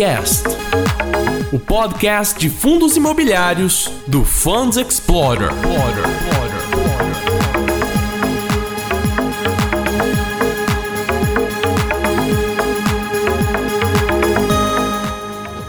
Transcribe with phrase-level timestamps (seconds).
[0.00, 0.44] Fundcast,
[1.52, 5.50] o podcast de fundos imobiliários do Funds Explorer.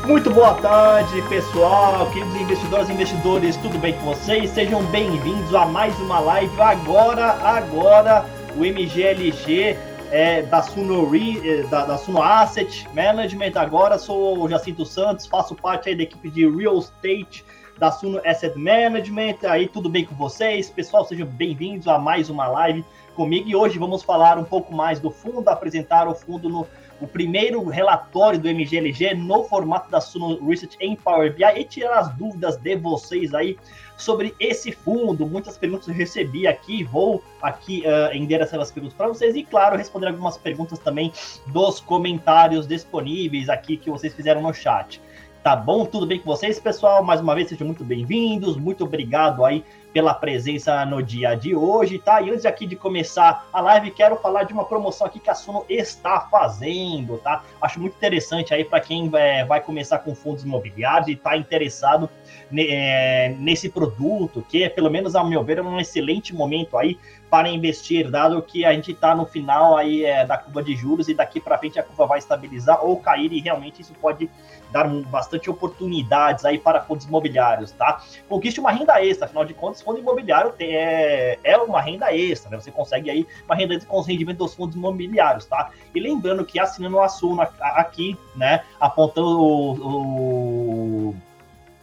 [0.08, 4.50] Muito boa tarde, pessoal, queridos investidores e investidores, tudo bem com vocês?
[4.52, 6.62] Sejam bem-vindos a mais uma live.
[6.62, 8.26] Agora, agora,
[8.56, 13.54] o MGLG é, da, Suno Re, é, da, da, Suno Asset Management.
[13.56, 17.46] Agora sou o Jacinto Santos, faço parte aí da equipe de Real Estate
[17.80, 19.38] da Suno Asset Management.
[19.44, 20.70] Aí tudo bem com vocês?
[20.70, 22.84] Pessoal, sejam bem-vindos a mais uma live
[23.16, 23.48] comigo.
[23.48, 26.68] E hoje vamos falar um pouco mais do fundo, apresentar o fundo no
[27.02, 31.98] o primeiro relatório do MGLG no formato da Suno Research em Power BI e tirar
[31.98, 33.58] as dúvidas de vocês aí
[34.02, 35.26] sobre esse fundo.
[35.26, 39.78] Muitas perguntas eu recebi aqui, vou aqui uh, endereçar as perguntas para vocês e, claro,
[39.78, 41.12] responder algumas perguntas também
[41.48, 45.02] dos comentários disponíveis aqui que vocês fizeram no chat.
[45.44, 45.86] Tá bom?
[45.86, 47.04] Tudo bem com vocês, pessoal?
[47.04, 48.58] Mais uma vez, sejam muito bem-vindos.
[48.58, 52.22] Muito obrigado aí pela presença no dia de hoje, tá?
[52.22, 55.36] E antes aqui de começar a live, quero falar de uma promoção aqui que a
[55.36, 57.44] Suno está fazendo, tá?
[57.60, 62.08] Acho muito interessante aí para quem é, vai começar com fundos imobiliários e está interessado
[62.58, 66.98] é, nesse produto, que é, pelo menos ao meu ver, é um excelente momento aí
[67.30, 71.08] para investir, dado que a gente está no final aí é, da curva de juros
[71.08, 74.30] e daqui para frente a curva vai estabilizar ou cair e realmente isso pode
[74.72, 78.02] dar bastante oportunidades aí para fundos imobiliários, tá?
[78.28, 82.60] Conquiste uma renda extra, afinal de contas, fundo imobiliário é, é uma renda extra, né?
[82.60, 85.72] Você consegue aí uma renda extra com os rendimentos dos fundos imobiliários, tá?
[85.94, 90.81] E lembrando que assinando o assunto aqui, né, apontando o, o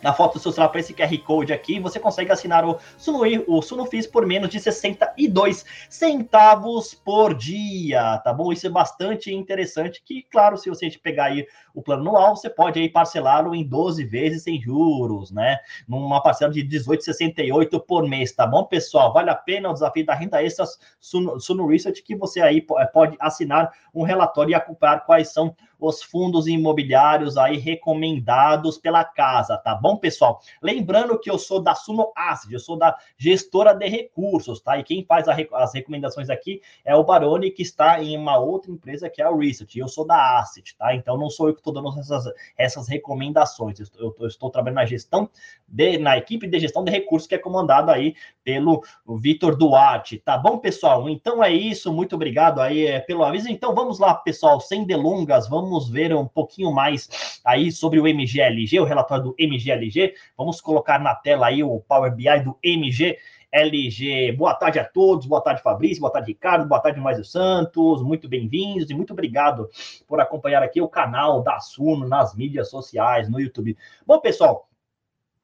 [0.02, 3.20] na foto do seu celular para esse QR Code aqui, você consegue assinar o Suno,
[3.46, 8.52] o Sunofis por menos de 62 centavos por dia, tá bom?
[8.52, 12.78] Isso é bastante interessante, que, claro, se você pegar aí o plano anual, você pode
[12.78, 15.58] aí parcelá-lo em 12 vezes sem juros, né?
[15.87, 19.12] Numa parcela de 18,68 por mês, tá bom, pessoal?
[19.12, 20.64] Vale a pena o desafio da renda extra
[21.00, 26.03] Suno, Suno Research, que você aí pode assinar um relatório e acompanhar quais são os
[26.03, 30.41] fundos imobiliários aí recomendados pela casa, tá bom, pessoal?
[30.62, 34.78] Lembrando que eu sou da Suno Asset, eu sou da gestora de recursos, tá?
[34.78, 39.09] E quem faz as recomendações aqui é o Baroni, que está em uma outra empresa
[39.09, 40.94] que é a e eu sou da Asset, tá?
[40.94, 42.25] Então não sou eu que estou dando essas,
[42.56, 45.31] essas recomendações, eu, eu, estou trabalhando na gestão,
[45.67, 48.83] de, na equipe de gestão de recursos que é comandada aí pelo
[49.21, 51.09] Vitor Duarte, tá bom, pessoal?
[51.09, 53.49] Então é isso, muito obrigado aí é, pelo aviso.
[53.49, 58.06] Então vamos lá, pessoal, sem delongas, vamos vamos ver um pouquinho mais aí sobre o
[58.06, 60.15] MGLG, o relatório do MGLG.
[60.37, 64.33] Vamos colocar na tela aí o Power BI do MGLG.
[64.33, 68.27] Boa tarde a todos, boa tarde Fabrício, boa tarde Ricardo, boa tarde Mais Santos, muito
[68.29, 69.69] bem-vindos e muito obrigado
[70.06, 73.77] por acompanhar aqui o canal da Suno nas mídias sociais, no YouTube.
[74.06, 74.68] Bom, pessoal,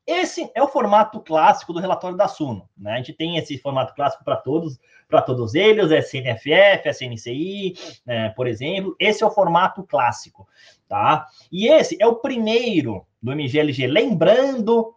[0.06, 2.68] esse é o formato clássico do relatório da Suno.
[2.76, 2.92] Né?
[2.92, 4.78] A gente tem esse formato clássico para todos,
[5.08, 8.94] para todos eles, SNFF, SNCI, né, por exemplo.
[8.98, 10.46] Esse é o formato clássico,
[10.86, 11.26] tá?
[11.50, 13.86] E esse é o primeiro do MGLG.
[13.86, 14.94] Lembrando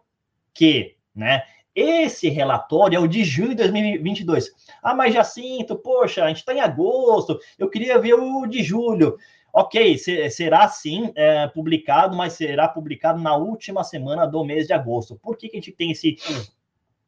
[0.52, 1.42] que, né?
[1.74, 4.50] Esse relatório é o de junho de 2022.
[4.82, 9.16] Ah, mas Jacinto, poxa, a gente está em agosto, eu queria ver o de julho.
[9.52, 9.96] Ok,
[10.30, 15.16] será sim é, publicado, mas será publicado na última semana do mês de agosto.
[15.16, 16.16] Por que, que a gente tem esse,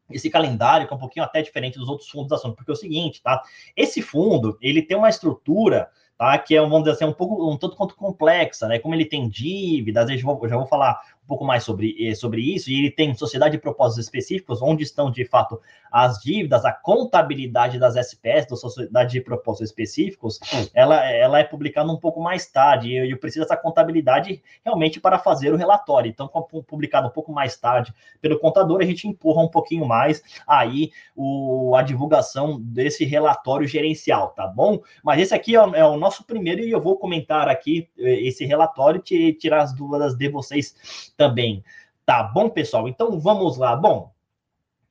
[0.09, 2.53] esse calendário que é um pouquinho até diferente dos outros fundos da ação?
[2.53, 3.41] Porque é o seguinte, tá?
[3.75, 5.89] Esse fundo, ele tem uma estrutura
[6.21, 6.37] tá?
[6.37, 8.77] Que é, vamos dizer assim, um pouco um tanto quanto complexa, né?
[8.77, 12.13] Como ele tem dívidas, eu já vou, já vou falar um pouco mais sobre, eh,
[12.13, 15.59] sobre isso, e ele tem sociedade de propósitos específicos, onde estão, de fato,
[15.91, 20.39] as dívidas, a contabilidade das SPS, da sociedade de propósitos específicos,
[20.73, 24.99] ela, ela é publicada um pouco mais tarde, e eu, eu preciso dessa contabilidade realmente
[24.99, 26.09] para fazer o relatório.
[26.09, 26.27] Então,
[26.67, 31.75] publicado um pouco mais tarde pelo contador, a gente empurra um pouquinho mais aí o,
[31.75, 34.81] a divulgação desse relatório gerencial, tá bom?
[35.03, 38.45] Mas esse aqui é, é o nosso primeiro, e eu vou comentar aqui eh, esse
[38.45, 41.63] relatório e tirar as dúvidas de vocês também.
[42.05, 42.87] Tá bom, pessoal?
[42.87, 43.75] Então vamos lá.
[43.75, 44.11] Bom,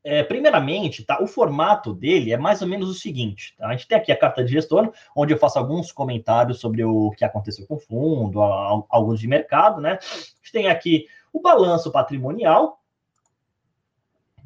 [0.03, 3.69] é, primeiramente, tá, o formato dele é mais ou menos o seguinte: tá?
[3.69, 7.11] a gente tem aqui a carta de gestor, onde eu faço alguns comentários sobre o
[7.11, 9.99] que aconteceu com o fundo, alguns de mercado, né?
[10.01, 12.81] A gente tem aqui o balanço patrimonial,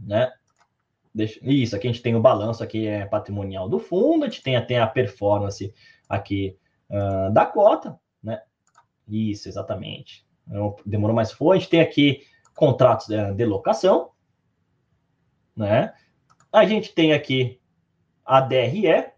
[0.01, 0.33] né?
[1.15, 4.43] Deixa, isso, aqui a gente tem o balanço aqui é patrimonial do fundo, a gente
[4.43, 5.73] tem até a performance
[6.09, 6.59] aqui
[6.91, 8.43] uh, da cota, né?
[9.09, 10.27] Isso, exatamente.
[10.85, 11.57] Demorou mais foi.
[11.57, 12.23] A gente tem aqui
[12.55, 14.11] contratos de locação,
[15.57, 15.93] né?
[16.53, 17.61] A gente tem aqui
[18.25, 19.13] a DRE,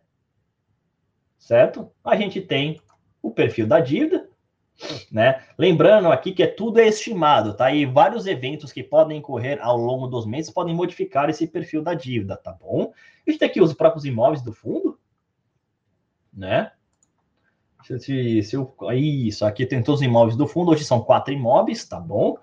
[1.39, 1.91] certo?
[2.03, 2.81] A gente tem
[3.23, 4.29] o perfil da dívida,
[5.11, 5.45] né?
[5.59, 7.73] Lembrando aqui que é tudo é estimado, tá?
[7.73, 11.95] E vários eventos que podem ocorrer ao longo dos meses podem modificar esse perfil da
[11.95, 12.93] dívida, tá bom?
[13.27, 14.99] A gente tem aqui os próprios imóveis do fundo,
[16.33, 16.73] né?
[17.87, 21.85] Se, se eu, isso, aqui tem todos os imóveis do fundo, hoje são quatro imóveis,
[21.85, 22.37] tá bom?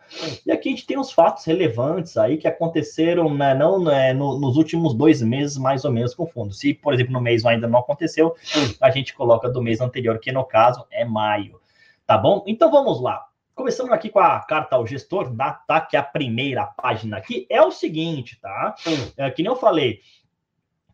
[0.46, 4.40] E aqui a gente tem os fatos relevantes aí que aconteceram, né, não né, no,
[4.40, 6.54] nos últimos dois meses, mais ou menos, com o fundo.
[6.54, 8.34] Se, por exemplo, no mês ainda não aconteceu,
[8.80, 11.60] a gente coloca do mês anterior, que no caso é maio,
[12.08, 12.42] tá bom?
[12.48, 13.26] Então vamos lá.
[13.54, 15.82] Começando aqui com a carta ao gestor, da, tá?
[15.82, 18.76] Que a primeira página aqui é o seguinte, tá?
[19.18, 20.00] É, que nem eu falei,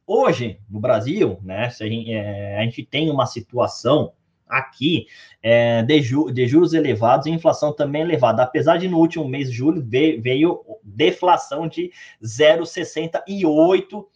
[0.08, 4.12] hoje no Brasil, né, a gente, é, a gente tem uma situação
[4.50, 5.06] aqui
[5.42, 8.42] é, de, ju de, juros elevados e inflação também elevada.
[8.44, 11.92] Apesar de no último mês de julho veio, deflação de
[12.24, 14.08] 0,68%.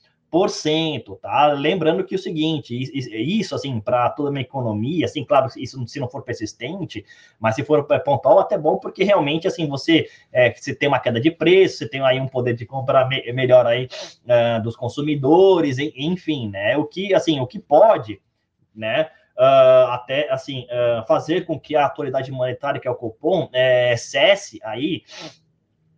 [1.21, 1.53] Tá?
[1.53, 6.09] Lembrando que o seguinte, isso assim, para toda uma economia, assim, claro, isso se não
[6.09, 7.05] for persistente,
[7.39, 11.21] mas se for pontual, até bom, porque realmente assim, você, é, você tem uma queda
[11.21, 13.87] de preço, você tem aí um poder de compra me melhor aí
[14.25, 16.75] uh, dos consumidores, enfim, né?
[16.77, 18.19] O que assim, o que pode,
[18.75, 19.11] né?
[19.37, 23.95] Uh, até assim uh, fazer com que a autoridade monetária, que é o Copom, é,
[23.97, 25.03] cesse aí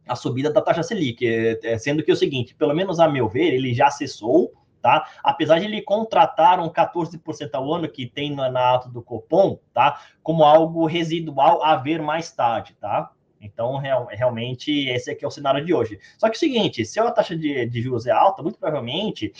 [0.08, 3.28] a subida da taxa Selic, é, sendo que é o seguinte, pelo menos a meu
[3.28, 5.08] ver, ele já cessou, tá?
[5.24, 9.58] Apesar de ele contratar um 14% ao ano que tem na, na ata do Copom,
[9.74, 10.00] tá?
[10.22, 13.12] Como algo residual a ver mais tarde, tá?
[13.42, 16.00] Então, real, realmente, esse aqui é o cenário de hoje.
[16.18, 19.34] Só que é o seguinte, se a taxa de, de juros é alta, muito provavelmente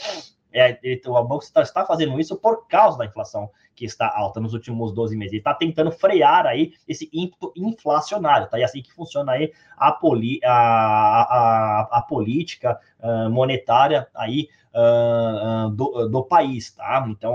[0.52, 4.94] é, o Banco está fazendo isso por causa da inflação que está alta nos últimos
[4.94, 5.34] 12 meses.
[5.34, 8.58] Ele está tentando frear aí esse ímpeto inflacionário, tá?
[8.58, 14.48] E é assim que funciona aí a, poli, a, a, a política uh, monetária aí
[14.74, 17.06] uh, do, do país, tá?
[17.10, 17.34] Então,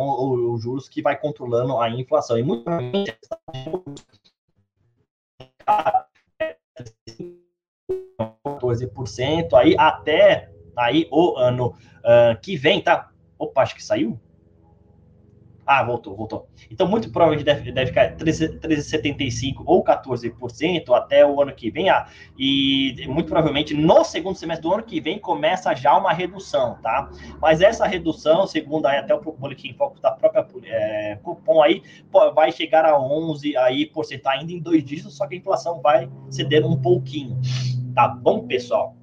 [0.52, 2.38] os juros que vai controlando a inflação.
[2.38, 2.64] E muito
[8.70, 13.10] 14% aí até aí o ano uh, que vem, tá?
[13.38, 14.18] Opa, acho que saiu.
[15.72, 16.48] Ah, voltou, voltou.
[16.68, 21.88] Então, muito provavelmente deve, deve ficar 13,75% ou 14% até o ano que vem.
[21.88, 26.76] Ah, e muito provavelmente no segundo semestre do ano que vem começa já uma redução,
[26.82, 27.08] tá?
[27.40, 31.84] Mas essa redução, segundo aí, até o boletim foco da própria é, cupom aí,
[32.34, 35.80] vai chegar a 11% aí, por cento ainda em dois dígitos, só que a inflação
[35.80, 37.38] vai ceder um pouquinho.
[37.94, 38.99] Tá bom, pessoal?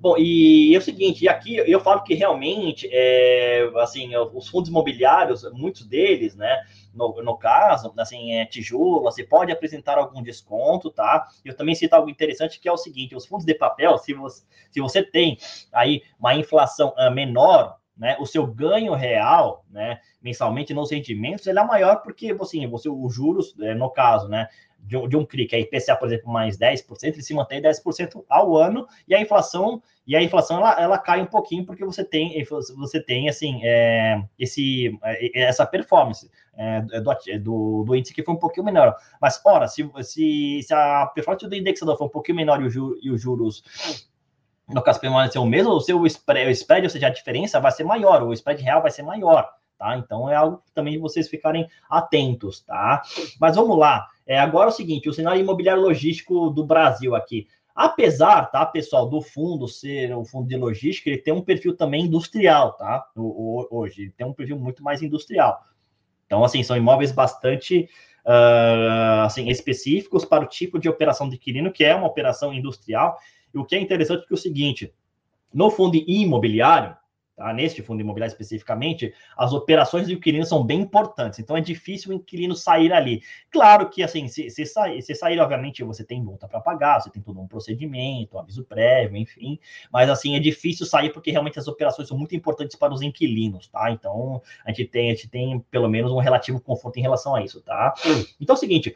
[0.00, 4.70] Bom, e é o seguinte, e aqui eu falo que realmente, é, assim, os fundos
[4.70, 6.58] imobiliários, muitos deles, né,
[6.94, 11.28] no, no caso, assim, é tijolo, você pode apresentar algum desconto, tá?
[11.44, 14.42] Eu também cito algo interessante que é o seguinte, os fundos de papel, se você,
[14.70, 15.36] se você tem
[15.70, 21.58] aí uma inflação uh, menor, né, o seu ganho real, né, mensalmente nos rendimentos, ele
[21.58, 24.48] é maior porque, assim, você, os juros, é, no caso, né,
[24.78, 27.60] de um, de um CRI, que é IPCA, por exemplo, mais 10%, ele se mantém
[27.60, 31.84] 10% ao ano, e a inflação, e a inflação ela, ela cai um pouquinho porque
[31.84, 32.42] você tem,
[32.74, 38.32] você tem assim, é, esse, é, essa performance é, do, do, do, índice que foi
[38.32, 38.96] um pouquinho menor.
[39.20, 42.98] Mas, ora, se, se, se a performance do indexador for um pouquinho menor e, o,
[43.02, 43.62] e os juros
[44.72, 47.72] no caso permanecer o mesmo, o seu spread, o spread, ou seja, a diferença vai
[47.72, 49.48] ser maior, o spread real vai ser maior
[49.80, 49.96] tá?
[49.96, 53.02] Então é algo também vocês ficarem atentos, tá?
[53.40, 54.06] Mas vamos lá.
[54.26, 57.48] É, agora é o seguinte, o cenário imobiliário logístico do Brasil aqui.
[57.74, 62.04] Apesar, tá, pessoal, do fundo ser o fundo de logística, ele tem um perfil também
[62.04, 63.06] industrial, tá?
[63.16, 63.22] O,
[63.62, 65.62] o, hoje, ele tem um perfil muito mais industrial.
[66.26, 67.88] Então, assim, são imóveis bastante
[68.26, 73.18] uh, assim, específicos para o tipo de operação de que é uma operação industrial.
[73.54, 74.92] E o que é interessante é, que é o seguinte,
[75.52, 76.96] no fundo imobiliário,
[77.40, 77.52] tá?
[77.54, 82.14] neste fundo imobiliário especificamente, as operações do inquilino são bem importantes, então é difícil o
[82.14, 83.22] inquilino sair ali.
[83.50, 87.10] Claro que, assim, se, se, sair, se sair, obviamente, você tem multa para pagar, você
[87.10, 89.58] tem todo um procedimento, um aviso prévio, enfim,
[89.90, 93.66] mas, assim, é difícil sair porque realmente as operações são muito importantes para os inquilinos,
[93.68, 93.90] tá?
[93.90, 97.42] Então, a gente tem, a gente tem pelo menos um relativo conforto em relação a
[97.42, 97.94] isso, tá?
[98.38, 98.94] Então, é o seguinte,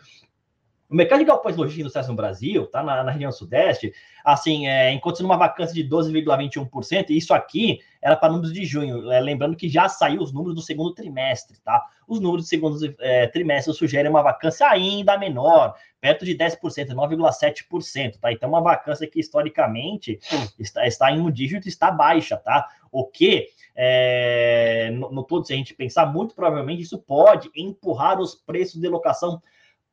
[0.95, 3.93] o mercado de galpões logísticos no Brasil, tá na, na região sudeste,
[4.25, 9.11] assim, é, enquanto numa vacância de 12,21%, e isso aqui era para números de junho,
[9.11, 11.85] é, lembrando que já saiu os números do segundo trimestre, tá?
[12.07, 18.21] Os números do segundo é, trimestre sugerem uma vacância ainda menor, perto de 10%, 9,7%,
[18.21, 18.33] tá?
[18.33, 20.21] Então, uma vacância que historicamente
[20.61, 22.69] está, está em um dígito, está baixa, tá?
[22.93, 28.21] O que é, no, no todo, se a gente pensar, muito provavelmente isso pode empurrar
[28.21, 29.43] os preços de locação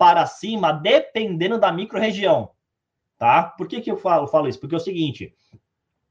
[0.02, 2.50] para cima, dependendo da microrregião,
[3.20, 3.44] tá?
[3.44, 4.60] Por que, que eu falo, falo isso?
[4.60, 5.32] Porque é o seguinte,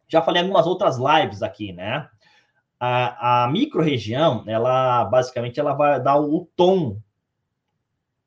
[0.07, 2.09] já falei algumas outras lives aqui, né?
[2.79, 7.01] A, a microrregião, ela basicamente ela vai dar o tom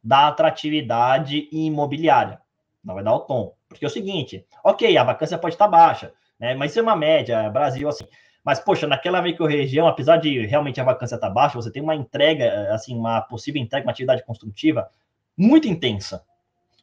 [0.04, 2.42] da atratividade imobiliária.
[2.84, 3.56] Não vai dar o tom.
[3.70, 6.56] Porque é o seguinte, ok, a vacância pode estar baixa, né?
[6.56, 8.06] Mas isso é uma média, Brasil assim.
[8.44, 12.74] Mas, poxa, naquela micro-região, apesar de realmente a vacância estar baixa, você tem uma entrega,
[12.74, 14.90] assim, uma possível entrega, uma atividade construtiva
[15.38, 16.24] muito intensa.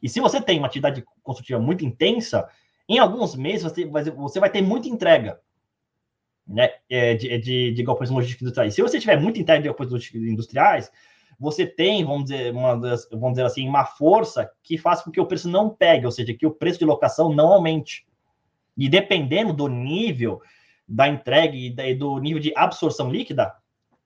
[0.01, 2.47] E se você tem uma atividade construtiva muito intensa,
[2.89, 5.39] em alguns meses você, você vai ter muita entrega
[6.47, 8.73] né, é, de, de, de galpões logísticos industriais.
[8.73, 10.91] Se você tiver muita entrega de galpões logísticos industriais,
[11.39, 15.25] você tem, vamos dizer, uma vamos dizer assim, uma força que faz com que o
[15.25, 18.05] preço não pegue, ou seja, que o preço de locação não aumente.
[18.77, 20.41] E dependendo do nível
[20.87, 23.53] da entrega e do nível de absorção líquida,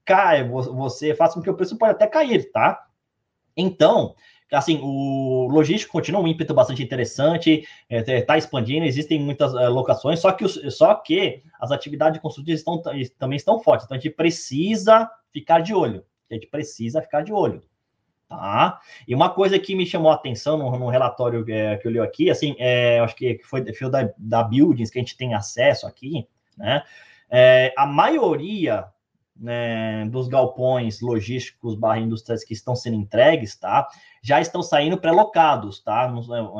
[0.04, 2.86] cai, você faz com que o preço pode até cair, tá?
[3.56, 4.14] Então,
[4.52, 9.68] assim, o logístico continua um ímpeto bastante interessante, está é, tá expandindo, existem muitas é,
[9.68, 12.80] locações, só que, só que as atividades construtivas estão,
[13.18, 17.32] também estão fortes, então a gente precisa ficar de olho, a gente precisa ficar de
[17.32, 17.62] olho.
[18.28, 18.80] Tá?
[19.06, 22.00] E uma coisa que me chamou a atenção no, no relatório é, que eu li
[22.00, 25.86] aqui, assim, é, acho que foi, foi da, da Buildings que a gente tem acesso
[25.86, 26.26] aqui,
[26.56, 26.82] né?
[27.30, 28.86] É, a maioria
[29.38, 33.86] né, dos galpões logísticos barra industriais que estão sendo entregues, tá?
[34.22, 36.12] Já estão saindo pré-locados, tá?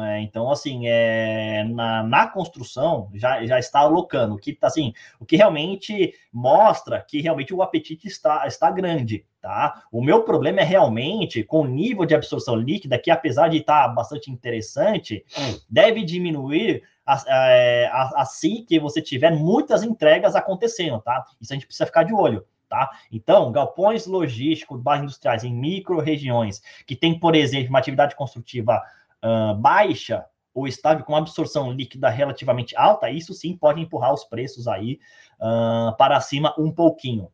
[0.06, 5.24] É, então, assim, é, na, na construção já, já está alocando, o que assim, o
[5.24, 9.82] que realmente mostra que realmente o apetite está, está grande, tá?
[9.90, 13.88] O meu problema é realmente com o nível de absorção líquida, que apesar de estar
[13.88, 15.24] bastante interessante,
[15.68, 16.82] deve diminuir
[17.28, 21.24] é, assim que você tiver muitas entregas acontecendo, tá?
[21.40, 22.44] Isso a gente precisa ficar de olho.
[22.68, 22.90] Tá?
[23.12, 28.82] Então, galpões logísticos, bairros industriais em micro-regiões, que tem, por exemplo, uma atividade construtiva
[29.24, 34.66] uh, baixa ou estável, com absorção líquida relativamente alta, isso sim pode empurrar os preços
[34.66, 34.98] aí
[35.38, 37.30] uh, para cima um pouquinho.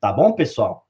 [0.00, 0.86] Tá bom, pessoal?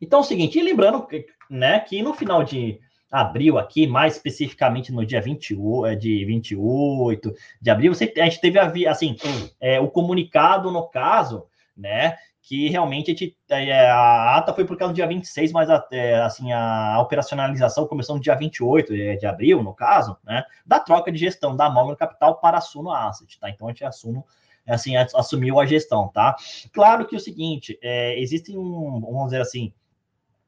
[0.00, 1.06] Então, é o seguinte, e lembrando
[1.48, 7.34] né, que no final de abril aqui, mais especificamente no dia 28, é, de 28
[7.60, 9.16] de abril, você, a gente teve, assim,
[9.60, 14.76] é, o comunicado, no caso, né, que realmente a, gente, é, a ata foi por
[14.76, 19.16] causa do dia 26, mas a, é, assim, a operacionalização começou no dia 28 de,
[19.18, 22.90] de abril, no caso, né, da troca de gestão da Mogno Capital para a Suno
[22.90, 23.50] Asset, tá?
[23.50, 24.22] Então a gente assume,
[24.66, 26.34] assim, assumiu a gestão, tá?
[26.72, 29.72] Claro que é o seguinte, é, existe um, vamos dizer assim,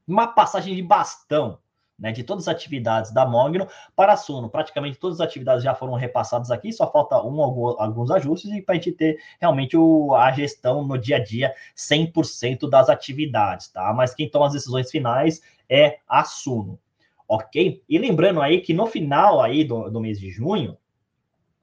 [0.07, 1.59] uma passagem de bastão
[1.97, 4.49] né, de todas as atividades da Mogno para a Suno.
[4.49, 8.73] Praticamente todas as atividades já foram repassadas aqui, só falta um, alguns ajustes e para
[8.73, 13.93] a gente ter realmente o, a gestão no dia a dia 100% das atividades, tá?
[13.93, 16.79] Mas quem toma as decisões finais é a Suno,
[17.27, 17.81] ok?
[17.87, 20.77] E lembrando aí que no final aí do, do mês de junho,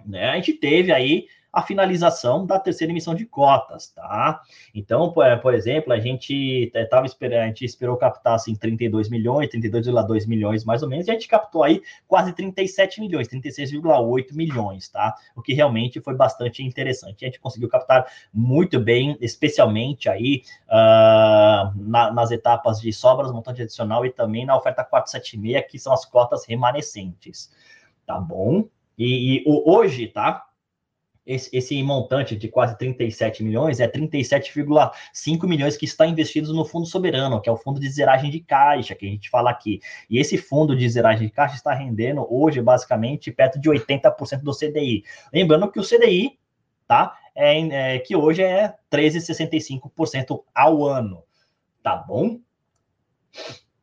[0.07, 4.40] né, a gente teve aí a finalização da terceira emissão de cotas, tá?
[4.75, 9.49] Então, por, por exemplo, a gente estava esperando, a gente esperou captar assim 32 milhões,
[9.49, 14.88] 32,2 milhões mais ou menos, e a gente captou aí quase 37 milhões, 36,8 milhões,
[14.88, 15.14] tá?
[15.35, 17.25] O que realmente foi bastante interessante.
[17.25, 23.62] A gente conseguiu captar muito bem, especialmente aí uh, na, nas etapas de sobras, montante
[23.62, 27.50] adicional e também na oferta 476, que são as cotas remanescentes,
[28.07, 28.64] tá bom?
[28.97, 30.45] E, e hoje, tá?
[31.31, 36.87] Esse, esse, montante de quase 37 milhões é 37,5 milhões que está investidos no fundo
[36.87, 39.81] soberano, que é o fundo de zeragem de caixa, que a gente fala aqui.
[40.11, 44.53] E esse fundo de zeragem de caixa está rendendo hoje, basicamente, perto de 80% do
[44.53, 45.05] CDI.
[45.33, 46.39] Lembrando que o CDI,
[46.87, 47.17] tá?
[47.35, 51.23] É, é que hoje é 13,65% ao ano.
[51.83, 52.41] Tá bom?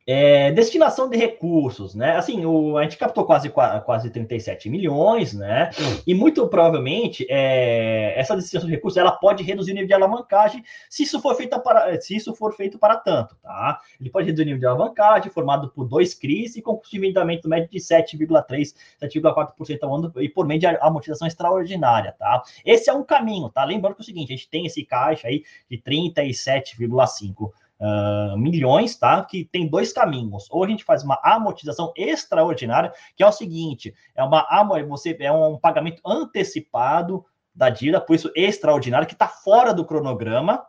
[0.09, 2.15] É, destinação de recursos, né?
[2.15, 5.69] Assim, o, a gente captou quase, quase 37 milhões, né?
[6.07, 10.63] E muito provavelmente é, essa destinação de recursos ela pode reduzir o nível de alavancagem
[10.89, 13.81] se isso for feito para, se isso for feito para tanto, tá?
[13.99, 16.99] Ele pode reduzir o nível de alavancagem formado por dois CRIs e com custo de
[16.99, 22.43] endividamento médio de 7,3, 7,4% ao ano e por meio de amortização extraordinária, tá?
[22.65, 23.65] Esse é um caminho, tá?
[23.65, 28.95] Lembrando que é o seguinte, a gente tem esse caixa aí de 37,5 uh, milhões,
[28.95, 29.23] tá?
[29.23, 30.47] Que tem dois caminhos.
[30.49, 34.45] Ou a gente faz uma amortização extraordinária, que é o seguinte: é uma
[34.87, 40.63] você é um pagamento antecipado da dívida, por isso extraordinário, que está fora do cronograma,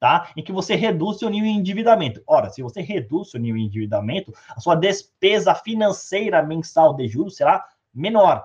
[0.00, 0.30] tá?
[0.36, 2.22] Em que você reduz seu nível de endividamento.
[2.26, 7.36] Ora, se você reduz seu nível de endividamento, a sua despesa financeira mensal de juros
[7.36, 7.64] será
[7.94, 8.44] menor.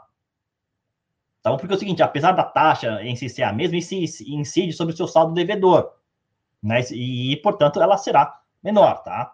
[1.39, 4.93] Então, porque é o seguinte, apesar da taxa em si ser a mesma, incide sobre
[4.93, 5.96] o seu saldo devedor
[6.61, 6.81] né?
[6.91, 9.33] E, portanto, ela será menor, tá?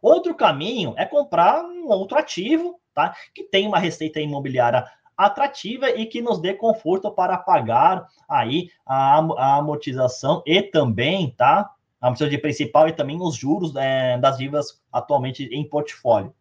[0.00, 3.14] Outro caminho é comprar um outro ativo, tá?
[3.34, 4.84] Que tem uma receita imobiliária
[5.16, 11.70] atrativa e que nos dê conforto para pagar aí a, a amortização e também, tá?
[12.00, 16.34] A amortização de principal e também os juros é, das dívidas atualmente em portfólio.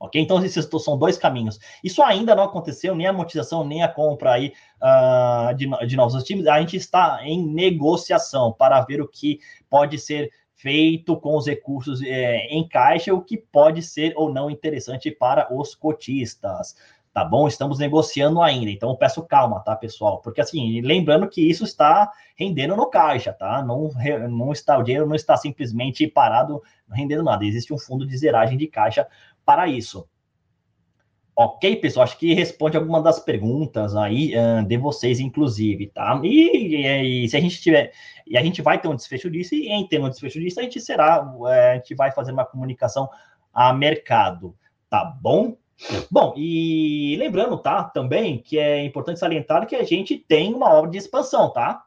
[0.00, 0.20] Ok?
[0.20, 1.58] Então, esses são dois caminhos.
[1.82, 6.22] Isso ainda não aconteceu, nem a amortização, nem a compra aí uh, de, de novos
[6.22, 6.46] times.
[6.46, 12.02] A gente está em negociação para ver o que pode ser feito com os recursos
[12.02, 16.76] é, em caixa, o que pode ser ou não interessante para os cotistas.
[17.12, 17.48] Tá bom?
[17.48, 20.20] Estamos negociando ainda, então peço calma, tá, pessoal?
[20.20, 23.60] Porque assim, lembrando que isso está rendendo no caixa, tá?
[23.60, 23.90] Não,
[24.28, 26.62] não está, o dinheiro não está simplesmente parado
[26.92, 27.44] rendendo nada.
[27.44, 29.08] Existe um fundo de zeragem de caixa
[29.48, 30.06] para isso.
[31.34, 34.34] Ok, pessoal, acho que responde alguma das perguntas aí
[34.66, 36.20] de vocês, inclusive, tá?
[36.22, 37.92] E, e, e, se a gente tiver,
[38.26, 40.62] e a gente vai ter um desfecho disso, e em ter um desfecho disso, a
[40.64, 43.08] gente será, uh, a gente vai fazer uma comunicação
[43.54, 44.54] a mercado,
[44.90, 45.56] tá bom?
[46.10, 50.90] Bom, e lembrando, tá, também que é importante salientar que a gente tem uma obra
[50.90, 51.82] de expansão, tá?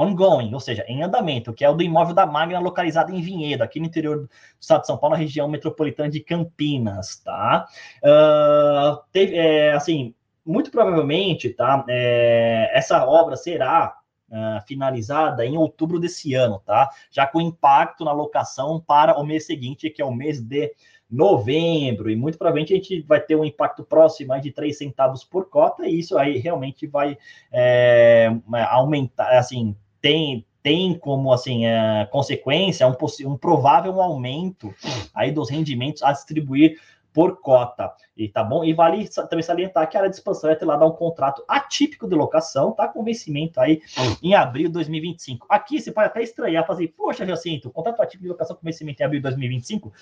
[0.00, 3.62] Ongoing, ou seja, em andamento, que é o do imóvel da Magna localizado em Vinhedo,
[3.62, 7.66] aqui no interior do estado de São Paulo, na região metropolitana de Campinas, tá?
[8.02, 10.14] Uh, teve, é, assim,
[10.44, 11.84] muito provavelmente, tá?
[11.88, 13.96] É, essa obra será
[14.30, 16.88] uh, finalizada em outubro desse ano, tá?
[17.10, 20.72] Já com impacto na locação para o mês seguinte, que é o mês de
[21.10, 25.50] novembro, e muito provavelmente a gente vai ter um impacto próximo de 3 centavos por
[25.50, 27.18] cota, e isso aí realmente vai
[27.52, 28.30] é,
[28.70, 34.74] aumentar, assim, tem, tem como assim é, consequência um, um provável aumento
[35.14, 36.78] aí dos rendimentos a distribuir
[37.12, 38.64] por cota, e tá bom?
[38.64, 41.44] E vale também salientar que a área de expansão vai ter lá dar um contrato
[41.48, 42.86] atípico de locação, tá?
[42.86, 43.82] Com vencimento aí
[44.22, 45.46] em abril de 2025.
[45.48, 49.06] Aqui você pode até estranhar, fazer, poxa, Jacinto, contrato atípico de locação com vencimento em
[49.06, 49.92] abril de 2025.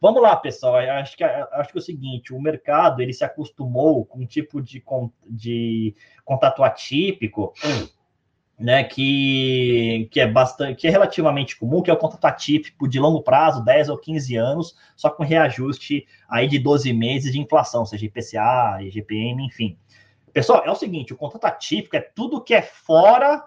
[0.00, 4.04] Vamos lá, pessoal, acho que, acho que é o seguinte, o mercado, ele se acostumou
[4.04, 4.82] com um tipo de,
[5.28, 5.94] de
[6.24, 7.54] contrato atípico,
[8.58, 12.98] né, que, que é bastante, que é relativamente comum, que é o contrato atípico de
[12.98, 17.84] longo prazo, 10 ou 15 anos, só com reajuste aí de 12 meses de inflação,
[17.84, 19.78] seja IPCA, IGPM, enfim.
[20.32, 23.44] Pessoal, é o seguinte, o contrato atípico é tudo que é fora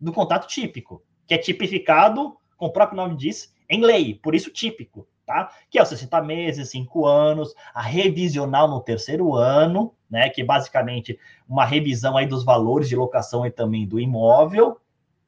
[0.00, 4.50] do contrato típico, que é tipificado, como o próprio nome diz, em lei, por isso
[4.50, 5.50] típico, tá?
[5.68, 10.30] Que é os 60 meses, 5 anos, a revisional no terceiro ano, né?
[10.30, 14.78] Que é basicamente uma revisão aí dos valores de locação e também do imóvel,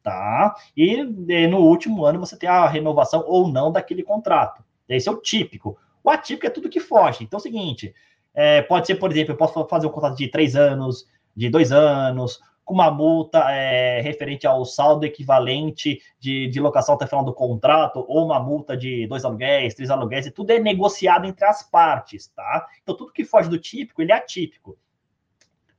[0.03, 0.57] tá?
[0.75, 0.95] E,
[1.29, 4.65] e no último ano você tem a renovação ou não daquele contrato.
[4.89, 5.77] Esse é o típico.
[6.03, 7.25] O atípico é tudo que foge.
[7.25, 7.95] Então é o seguinte:
[8.33, 11.73] é, pode ser, por exemplo, eu posso fazer um contrato de três anos, de dois
[11.73, 17.25] anos, com uma multa é, referente ao saldo equivalente de, de locação até o final
[17.25, 21.45] do contrato, ou uma multa de dois aluguéis, três aluguéis, e tudo é negociado entre
[21.45, 22.69] as partes, tá?
[22.81, 24.79] Então, tudo que foge do típico, ele é atípico.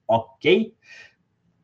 [0.05, 0.75] Ok?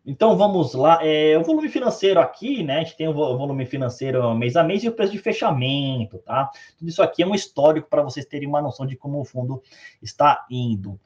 [0.06, 1.00] Então vamos lá.
[1.06, 2.78] É, o volume financeiro aqui, né?
[2.78, 6.50] A gente tem o volume financeiro mês a mês e o preço de fechamento, tá?
[6.80, 9.62] Tudo isso aqui é um histórico para vocês terem uma noção de como o fundo
[10.02, 10.98] está indo.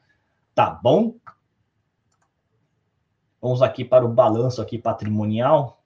[0.54, 1.16] Tá bom?
[3.42, 5.82] Vamos aqui para o balanço aqui patrimonial.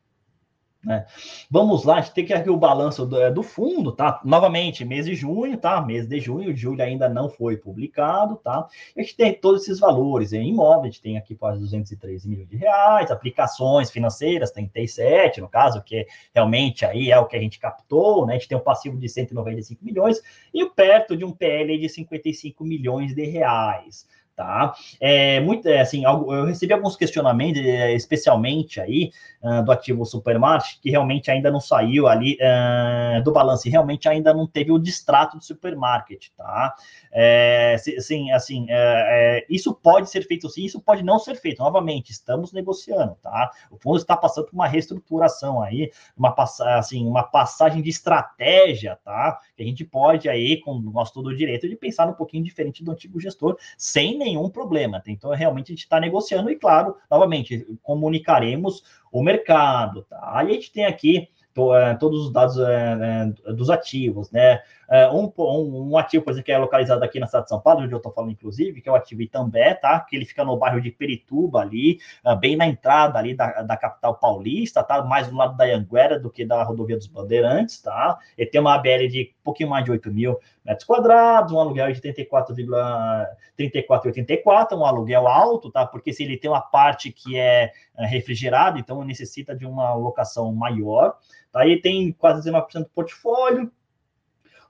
[0.85, 1.05] Né?
[1.51, 4.21] Vamos lá, a gente tem que aqui o balanço do, é, do, fundo, tá?
[4.25, 5.81] Novamente, mês de junho, tá?
[5.81, 8.69] Mês de junho, julho ainda não foi publicado, tá?
[8.97, 12.49] A gente tem todos esses valores em imóvel, a gente tem aqui quase 213 milhões
[12.49, 17.59] de reais, aplicações financeiras, 37, no caso, que realmente aí é o que a gente
[17.59, 18.35] captou, né?
[18.35, 20.23] A gente tem um passivo de 195 milhões
[20.55, 24.75] e perto de um PL de 55 milhões de reais tá?
[25.01, 29.11] É muito, é, assim, eu recebi alguns questionamentos, é, especialmente aí
[29.43, 34.35] uh, do ativo Supermarket, que realmente ainda não saiu ali uh, do balanço, realmente ainda
[34.35, 36.75] não teve o distrato do supermarket, tá?
[37.11, 38.77] É, sim, assim, é,
[39.41, 41.61] é, isso pode ser feito sim, isso pode não ser feito.
[41.61, 43.51] Novamente, estamos negociando, tá?
[43.71, 46.35] O fundo está passando por uma reestruturação aí, uma,
[46.77, 49.39] assim, uma passagem de estratégia, tá?
[49.57, 52.85] Que a gente pode aí, com o nosso todo direito, de pensar um pouquinho diferente
[52.85, 55.01] do antigo gestor, sem nenhum problema.
[55.01, 55.11] Tá?
[55.11, 60.21] Então, realmente, a gente está negociando e, claro, novamente, comunicaremos o mercado, tá?
[60.35, 61.29] Aí a gente tem aqui
[61.75, 64.61] é, todos os dados é, é, dos ativos, né?
[65.13, 67.83] Um, um, um, ativo, por exemplo, que é localizado aqui na cidade de São Paulo,
[67.83, 69.99] onde eu estou falando, inclusive, que é o ativo Itambé, tá?
[70.01, 71.99] Que ele fica no bairro de Perituba, ali,
[72.39, 75.03] bem na entrada ali da, da capital paulista, tá?
[75.03, 78.17] Mais do lado da Anguera do que da rodovia dos Bandeirantes, tá?
[78.39, 81.93] Ele tem uma ABL de um pouquinho mais de 8 mil metros quadrados, um aluguel
[81.93, 85.85] de 34,84, um aluguel alto, tá?
[85.87, 91.17] Porque se ele tem uma parte que é refrigerada, então necessita de uma locação maior.
[91.55, 93.71] Aí tem quase 19% do portfólio.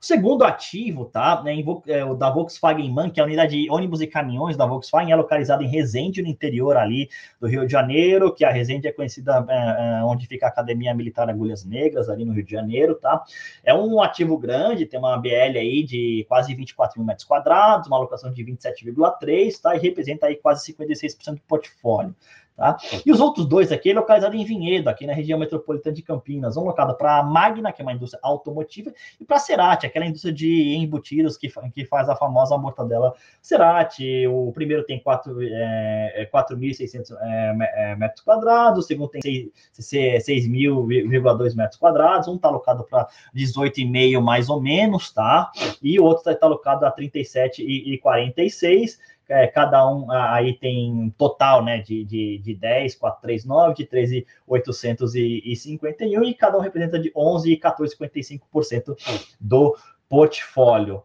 [0.06, 1.42] Segundo ativo, tá?
[1.42, 1.56] Né,
[1.88, 5.12] é, o da Volkswagen Man, que é a unidade de ônibus e caminhões da Volkswagen,
[5.12, 7.08] é localizada em Resende, no interior ali
[7.40, 10.94] do Rio de Janeiro, que a Resende é conhecida é, é, onde fica a Academia
[10.94, 13.24] Militar Agulhas Negras, ali no Rio de Janeiro, tá?
[13.64, 17.96] É um ativo grande, tem uma BL aí de quase 24 mil metros quadrados, uma
[17.96, 19.74] alocação de 27,3, tá?
[19.74, 22.14] E representa aí quase 56% do portfólio.
[22.56, 22.76] Tá?
[23.04, 26.64] E os outros dois aqui, localizados em Vinhedo, aqui na região metropolitana de Campinas, um
[26.64, 28.90] locado para a Magna, que é uma indústria automotiva,
[29.20, 34.26] e para a Cerati, aquela indústria de embutidos que, que faz a famosa mortadela Cerati.
[34.26, 42.26] O primeiro tem 4.600 é, é, é, metros quadrados, o segundo tem 6.000,2 metros quadrados,
[42.26, 45.52] um está alocado para 18,5 mais ou menos, tá?
[45.82, 48.96] E o outro está tá alocado a 37,46
[49.28, 56.24] é, cada um aí tem total né, de, de, de 10, 439, de 13, 851,
[56.24, 58.96] e cada um representa de 11 e 14,55%
[59.40, 59.76] do
[60.08, 61.02] portfólio.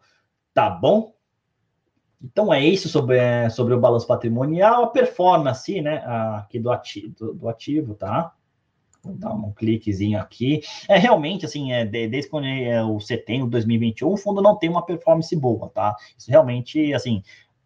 [0.54, 1.14] Tá bom?
[2.24, 6.04] Então é isso sobre, é, sobre o balanço patrimonial, a performance né,
[6.38, 8.34] aqui do ativo, do ativo tá?
[9.04, 10.62] Vou dar um cliquezinho aqui.
[10.88, 14.70] É realmente assim, é, desde quando é o setembro de 2021, o fundo não tem
[14.70, 15.96] uma performance boa, tá?
[16.16, 17.24] Isso realmente, assim,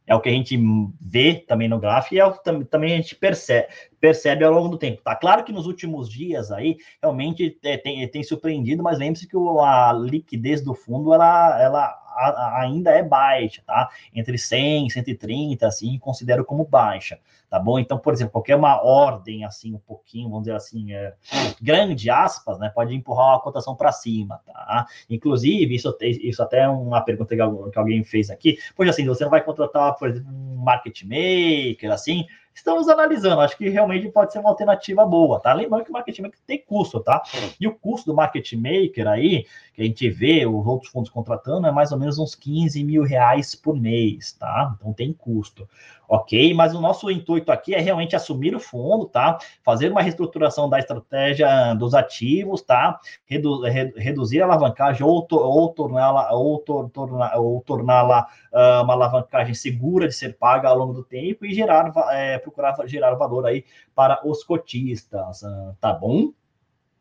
[0.08, 0.58] é o que a gente
[1.02, 2.34] vê também no gráfico e é o
[2.66, 3.68] também a gente percebe,
[4.00, 5.02] percebe ao longo do tempo.
[5.02, 9.38] Tá claro que nos últimos dias aí realmente é, tem, tem surpreendido, mas lembre-se que
[9.38, 13.90] a liquidez do fundo ela, ela ainda é baixa, tá?
[14.14, 17.78] Entre 100 e 130, assim, considero como baixa, tá bom?
[17.78, 21.14] Então, por exemplo, qualquer uma ordem, assim, um pouquinho, vamos dizer assim, é,
[21.62, 24.86] grande, aspas, né, pode empurrar a cotação para cima, tá?
[25.10, 29.32] Inclusive, isso, isso até é uma pergunta que alguém fez aqui, pois assim, você não
[29.32, 33.42] vai contratar, por exemplo, um market maker, assim, estamos analisando.
[33.42, 35.54] Acho que realmente pode ser uma alternativa boa, tá?
[35.54, 37.22] Lembrando que o market maker tem custo, tá?
[37.60, 41.68] E o custo do market maker aí, que a gente vê os outros fundos contratando,
[41.68, 44.74] é mais ou menos uns 15 mil reais por mês, tá?
[44.78, 45.68] Então tem custo
[46.08, 46.54] ok?
[46.54, 49.38] Mas o nosso intuito aqui é realmente assumir o fundo, tá?
[49.64, 53.00] Fazer uma reestruturação da estratégia dos ativos, tá?
[53.26, 53.62] Redu
[53.96, 60.14] reduzir a alavancagem ou, to ou torná-la ou, ou torná-la uh, uma alavancagem segura de
[60.14, 64.44] ser paga ao longo do tempo e gerar, é, procurar gerar valor aí para os
[64.44, 66.32] cotistas, uh, tá bom?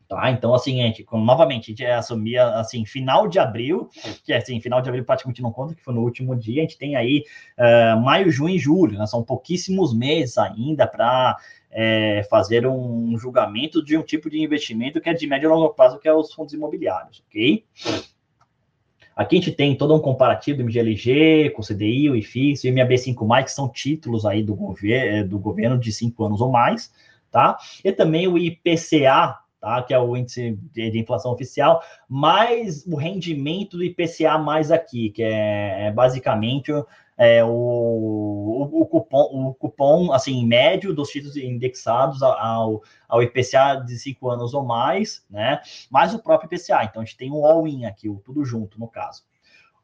[0.07, 0.31] Tá?
[0.31, 3.89] Então, assim, gente, novamente, a gente assumia, assim, final de abril,
[4.23, 6.65] que é assim, final de abril praticamente não conta, que foi no último dia, a
[6.65, 7.25] gente tem aí
[7.59, 9.07] uh, maio, junho e julho, né?
[9.07, 11.37] São pouquíssimos meses ainda para
[11.71, 15.71] é, fazer um julgamento de um tipo de investimento que é de médio e longo
[15.71, 17.65] prazo, que é os fundos imobiliários, ok?
[19.17, 22.67] Aqui a gente tem todo um comparativo do MGLG, com o CDI, o IFIX o
[22.69, 26.93] MAB5+, que são títulos aí do, gover do governo de cinco anos ou mais,
[27.31, 27.57] tá?
[27.85, 29.83] E também o IPCA, tá?
[29.83, 35.11] que é o índice de, de, inflação oficial, mais o rendimento do IPCA mais aqui,
[35.11, 36.73] que é, é basicamente
[37.17, 43.77] é, o, o, o, cupom, o cupom assim, médio dos títulos indexados ao, ao IPCA
[43.87, 45.61] de cinco anos ou mais, né?
[45.91, 46.85] Mais o próprio IPCA.
[46.85, 49.23] Então a gente tem um all-in aqui, o tudo junto no caso.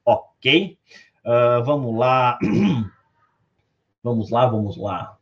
[0.04, 0.78] Ok?
[1.24, 2.38] Uh, vamos lá.
[4.02, 5.19] vamos lá, vamos lá.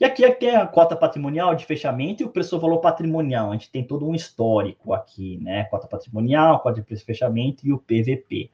[0.00, 3.50] E aqui, aqui tem a cota patrimonial de fechamento e o preço valor patrimonial.
[3.50, 5.64] A gente tem todo um histórico aqui, né?
[5.64, 8.50] Cota patrimonial, cota de preço de fechamento e o PVP.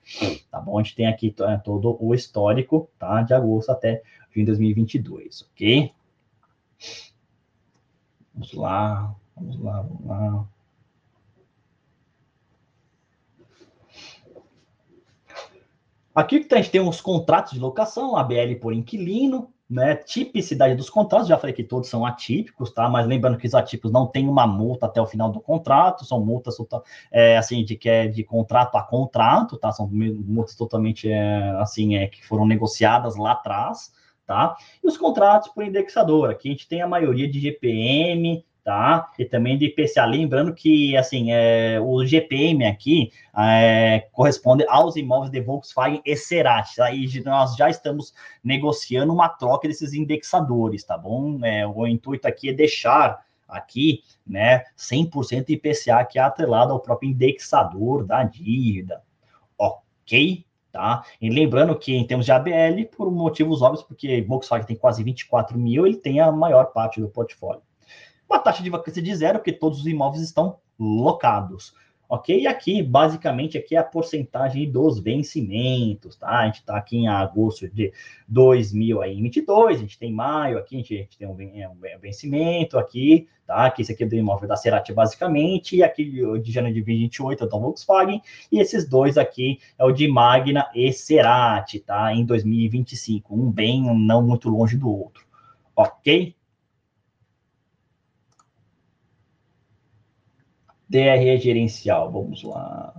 [0.50, 0.76] Tá bom?
[0.76, 3.22] A gente tem aqui é, todo o histórico, tá?
[3.22, 5.92] De agosto até fim de 2022, ok?
[8.34, 10.48] Vamos lá, vamos lá, vamos lá.
[16.12, 21.26] Aqui a gente tem os contratos de locação, ABL por inquilino, né, tipicidade dos contratos,
[21.28, 22.88] já falei que todos são atípicos, tá?
[22.88, 26.24] Mas lembrando que os atípicos não têm uma multa até o final do contrato, são
[26.24, 26.56] multas
[27.10, 29.72] é, assim de que é de contrato a contrato, tá?
[29.72, 33.92] São multas totalmente é, assim é, que foram negociadas lá atrás,
[34.24, 34.56] tá?
[34.82, 39.12] E os contratos por indexador, aqui a gente tem a maioria de GPM, tá?
[39.16, 40.04] E também de IPCA.
[40.04, 46.74] Lembrando que, assim, é, o GPM aqui é, corresponde aos imóveis de Volkswagen e Cerati,
[46.74, 46.88] tá?
[47.24, 51.38] Nós já estamos negociando uma troca desses indexadores, tá bom?
[51.44, 57.08] É, o intuito aqui é deixar aqui, né, 100% IPCA que é atrelado ao próprio
[57.08, 59.00] indexador da dívida,
[59.56, 60.44] ok?
[60.72, 61.04] Tá?
[61.20, 65.56] E lembrando que em termos de ABL, por motivos óbvios, porque Volkswagen tem quase 24
[65.56, 67.62] mil, ele tem a maior parte do portfólio.
[68.28, 71.74] Uma taxa de vacância de zero, porque todos os imóveis estão locados.
[72.08, 72.40] ok?
[72.40, 76.40] E aqui, basicamente, aqui é a porcentagem dos vencimentos, tá?
[76.40, 77.92] A gente está aqui em agosto de
[78.28, 83.28] 2022, a gente tem maio aqui, a gente, a gente tem um, um, vencimento aqui,
[83.46, 83.70] tá?
[83.70, 87.44] Que esse aqui é do imóvel da Cerati, basicamente, e aqui de janeiro de 2028
[87.44, 92.12] é da Volkswagen, e esses dois aqui é o de Magna e Cerati, tá?
[92.12, 95.24] Em 2025, um bem não muito longe do outro,
[95.74, 96.36] ok?
[100.88, 102.94] DRE gerencial, vamos lá.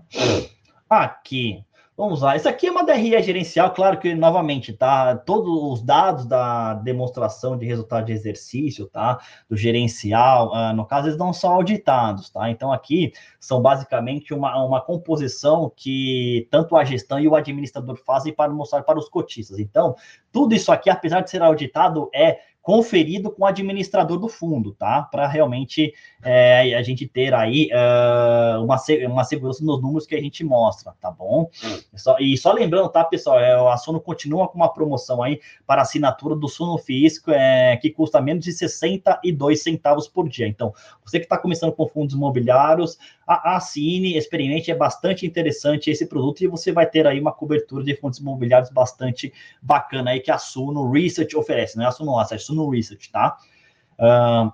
[0.89, 1.63] Aqui,
[1.95, 2.35] vamos lá.
[2.35, 5.15] Isso aqui é uma DRE gerencial, claro que, novamente, tá?
[5.15, 9.19] Todos os dados da demonstração de resultado de exercício, tá?
[9.49, 12.49] Do gerencial, uh, no caso, eles não são auditados, tá?
[12.49, 18.33] Então, aqui são basicamente uma, uma composição que tanto a gestão e o administrador fazem
[18.33, 19.59] para mostrar para os cotistas.
[19.59, 19.95] Então,
[20.31, 25.01] tudo isso aqui, apesar de ser auditado, é conferido com o administrador do fundo, tá?
[25.01, 28.75] Para realmente é, a gente ter aí uh, uma,
[29.09, 31.49] uma segurança nos números que a gente mostra, tá bom?
[31.63, 31.79] Hum.
[31.95, 35.81] Só, e só lembrando, tá, pessoal, é, a Sono continua com uma promoção aí para
[35.81, 40.45] assinatura do Sono Físico, é, que custa menos de 62 centavos por dia.
[40.45, 40.73] Então,
[41.05, 46.41] você que está começando com fundos imobiliários, a, assine, experimente, é bastante interessante esse produto
[46.41, 50.37] e você vai ter aí uma cobertura de fundos imobiliários bastante bacana aí que a
[50.37, 53.37] Suno Research oferece, não é a Asset, é Suno Research, tá?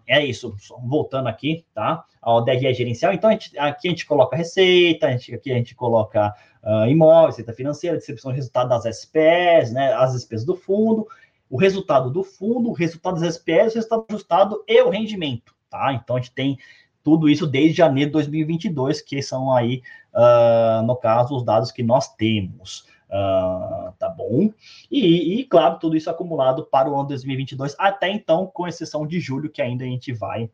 [0.08, 2.06] É isso, voltando aqui, tá?
[2.22, 5.56] Ao DRE gerencial, então a gente, aqui a gente coloca receita, a gente, aqui a
[5.56, 9.94] gente coloca uh, imóvel, receita financeira, distribuição de resultado das SPS, né?
[9.94, 11.06] As despesas do fundo,
[11.50, 15.94] o resultado do fundo, o resultado das SPS, o resultado ajustado e o rendimento, tá?
[15.94, 16.58] Então a gente tem
[17.04, 19.82] tudo isso desde janeiro de 2022, que são aí,
[20.14, 22.86] uh, no caso, os dados que nós temos.
[23.14, 24.52] Uh, tá bom?
[24.90, 29.20] E, e, claro, tudo isso acumulado para o ano 2022, até então, com exceção de
[29.20, 30.50] julho, que ainda a gente vai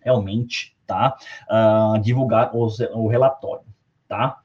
[0.00, 1.16] realmente tá,
[1.48, 3.64] uh, divulgar os, o relatório,
[4.08, 4.40] tá?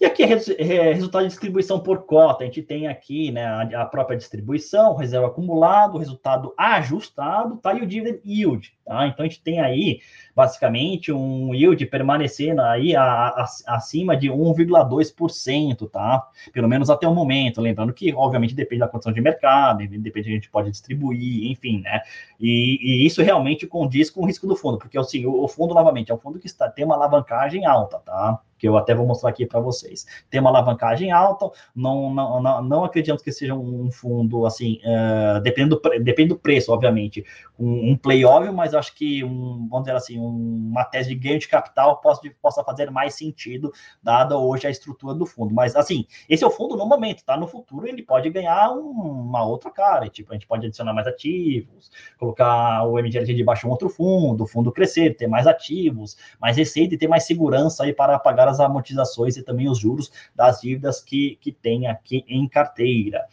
[0.00, 2.42] E aqui é, é resultado de distribuição por cota.
[2.42, 7.72] A gente tem aqui né, a, própria distribuição, reserva acumulado, resultado ajustado, tá?
[7.74, 9.06] E o dividend yield, tá?
[9.06, 10.00] Então a gente tem aí
[10.34, 16.28] basicamente um yield permanecendo aí a, a, acima de 1,2%, tá?
[16.52, 17.60] Pelo menos até o momento.
[17.60, 21.80] Lembrando que, obviamente, depende da condição de mercado, depende que a gente pode distribuir, enfim,
[21.80, 22.00] né?
[22.40, 25.72] E, e, isso realmente condiz com o risco do fundo, porque assim, o, o fundo,
[25.72, 28.40] novamente, é um fundo que está, tem uma alavancagem alta, tá?
[28.64, 30.06] Que eu até vou mostrar aqui para vocês.
[30.30, 35.38] Tem uma alavancagem alta, não, não, não, não acreditamos que seja um fundo assim, uh,
[35.42, 37.22] depende, do, depende do preço, obviamente,
[37.58, 41.14] um, um play óbvio, mas acho que um, vamos dizer assim, um, uma tese de
[41.14, 43.70] ganho de capital possa, possa fazer mais sentido,
[44.02, 45.54] dada hoje a estrutura do fundo.
[45.54, 47.36] Mas assim, esse é o fundo no momento, tá?
[47.36, 51.06] No futuro ele pode ganhar um, uma outra cara, tipo, a gente pode adicionar mais
[51.06, 56.16] ativos, colocar o MGLG debaixo de um outro fundo, o fundo crescer, ter mais ativos,
[56.40, 59.78] mais receita e ter mais segurança aí para pagar as as amortizações e também os
[59.78, 63.26] juros das dívidas que, que tem aqui em carteira.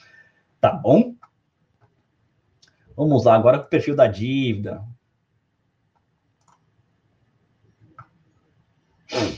[0.59, 1.15] Tá bom?
[2.95, 4.83] Vamos lá agora com o perfil da dívida.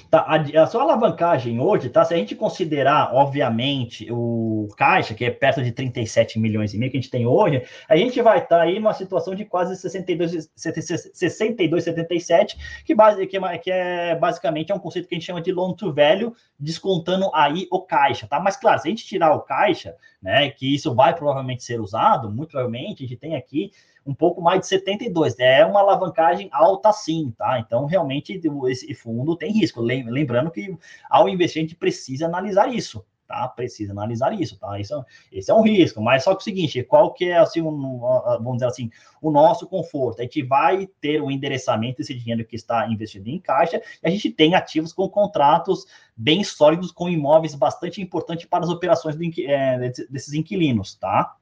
[0.10, 2.06] Tá, a, a, sua alavancagem hoje, tá?
[2.06, 6.92] Se a gente considerar, obviamente, o caixa, que é perto de 37 milhões e meio
[6.92, 9.76] que a gente tem hoje, a gente vai estar tá aí numa situação de quase
[9.76, 15.26] 62, 62 77, que, base, que, que é basicamente é um conceito que a gente
[15.26, 18.40] chama de loan to value, descontando aí o caixa, tá?
[18.40, 22.30] Mas claro, se a gente tirar o caixa, né, que isso vai provavelmente ser usado,
[22.30, 23.72] muito provavelmente, a gente tem aqui
[24.06, 25.40] um pouco mais de 72.
[25.40, 27.60] É uma alavancagem alta sim, tá?
[27.60, 28.40] Então, realmente,
[28.70, 29.82] esse fundo tem risco.
[29.82, 30.76] Lembrando que
[31.10, 33.48] ao investir, a gente precisa analisar isso, tá?
[33.48, 34.80] Precisa analisar isso, tá?
[34.80, 38.00] Isso, esse é um risco, mas só que o seguinte, qual que é, assim, um,
[38.00, 38.90] vamos dizer assim,
[39.22, 40.20] o nosso conforto?
[40.20, 44.08] A gente vai ter o um endereçamento desse dinheiro que está investido em caixa, e
[44.08, 45.86] a gente tem ativos com contratos
[46.16, 51.36] bem sólidos, com imóveis bastante importantes para as operações do, é, desses inquilinos, tá?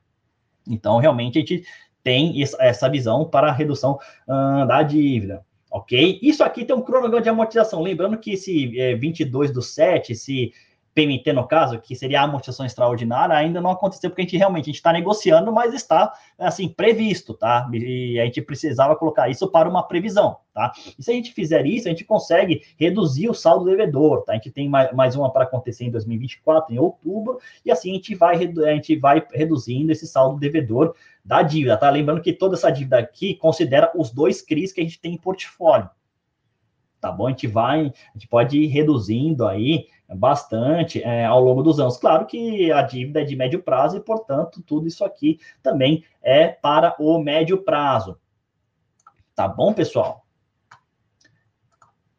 [0.68, 1.66] Então, realmente, a gente
[2.04, 5.46] tem essa visão para a redução uh, da dívida.
[5.70, 6.20] Ok?
[6.22, 7.82] Isso aqui tem um cronograma de amortização.
[7.82, 10.52] Lembrando que esse é, 22 do 7, esse
[10.94, 14.70] PMT, no caso, que seria a amortização extraordinária, ainda não aconteceu, porque a gente realmente
[14.70, 17.70] está negociando, mas está, assim, previsto, tá?
[17.74, 20.72] E a gente precisava colocar isso para uma previsão, tá?
[20.98, 24.34] E se a gente fizer isso, a gente consegue reduzir o saldo devedor, tá?
[24.34, 27.94] A gente tem mais, mais uma para acontecer em 2024, em outubro, e assim a
[27.96, 31.90] gente vai, a gente vai reduzindo esse saldo devedor da dívida, tá?
[31.90, 35.18] Lembrando que toda essa dívida aqui considera os dois CRIs que a gente tem em
[35.18, 35.90] portfólio.
[37.00, 37.26] Tá bom?
[37.26, 41.98] A gente vai, a gente pode ir reduzindo aí bastante é, ao longo dos anos.
[41.98, 46.48] Claro que a dívida é de médio prazo e, portanto, tudo isso aqui também é
[46.48, 48.18] para o médio prazo.
[49.36, 50.21] Tá bom, pessoal?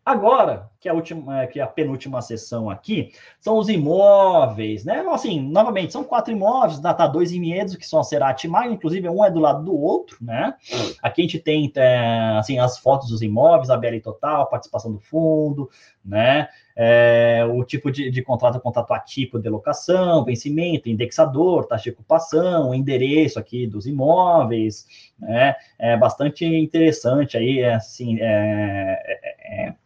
[0.04, 4.84] Agora, que é a última, é, que é a penúltima sessão aqui, são os imóveis,
[4.84, 5.04] né?
[5.12, 9.24] Assim, novamente, são quatro imóveis, data dois Vinhedos, que são a Cerati Magno, inclusive um
[9.24, 10.54] é do lado do outro, né?
[11.00, 14.98] Aqui a gente tem, é, assim, as fotos dos imóveis, a BL Total, participação do
[14.98, 15.70] fundo,
[16.04, 16.48] né?
[16.74, 22.70] É, o tipo de, de contrato, contrato atipo de locação, vencimento, indexador, taxa de ocupação,
[22.70, 24.84] o endereço aqui dos imóveis,
[25.16, 25.54] né?
[25.78, 29.21] É bastante interessante aí, assim, é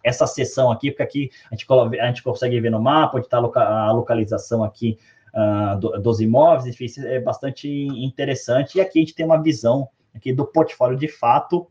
[0.06, 1.66] essa sessão aqui, porque aqui a gente,
[2.00, 4.96] a gente consegue ver no mapa onde está a localização aqui
[5.34, 9.88] uh, do, dos imóveis, enfim, é bastante interessante, e aqui a gente tem uma visão
[10.14, 11.66] aqui do portfólio de fato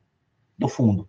[0.58, 1.08] do fundo.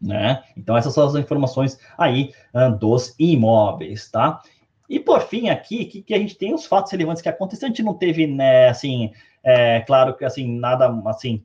[0.00, 0.44] Né?
[0.56, 4.40] Então, essas são as informações aí uh, dos imóveis, tá?
[4.88, 7.74] E por fim, aqui, que, que, a gente tem os fatos relevantes que aconteceram, a
[7.74, 9.10] gente não teve, né, assim,
[9.42, 11.42] é, claro que assim, nada assim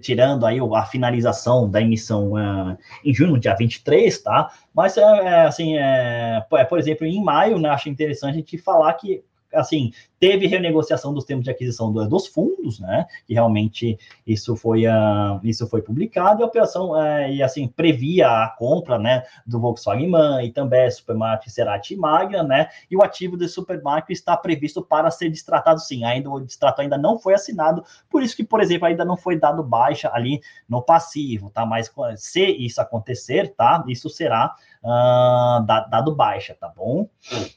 [0.00, 4.52] tirando aí a finalização da emissão uh, em junho, dia 23, tá?
[4.74, 8.92] Mas, é, é assim, é, por exemplo, em maio, né, acho interessante a gente falar
[8.94, 9.22] que
[9.54, 13.06] assim, teve renegociação dos termos de aquisição do, dos fundos, né?
[13.26, 18.28] Que realmente isso foi, uh, isso foi publicado, e a operação, uh, e assim, previa
[18.28, 22.68] a compra, né, do Volkswagen Man, e também Supermarket Cerati e Magna, né?
[22.88, 26.04] E o ativo do Supermarket está previsto para ser destratado, sim.
[26.04, 29.36] Ainda o distrato ainda não foi assinado, por isso que, por exemplo, ainda não foi
[29.36, 31.66] dado baixa ali no passivo, tá?
[31.66, 33.82] Mas se isso acontecer, tá?
[33.88, 37.08] Isso será uh, dado baixa, tá bom?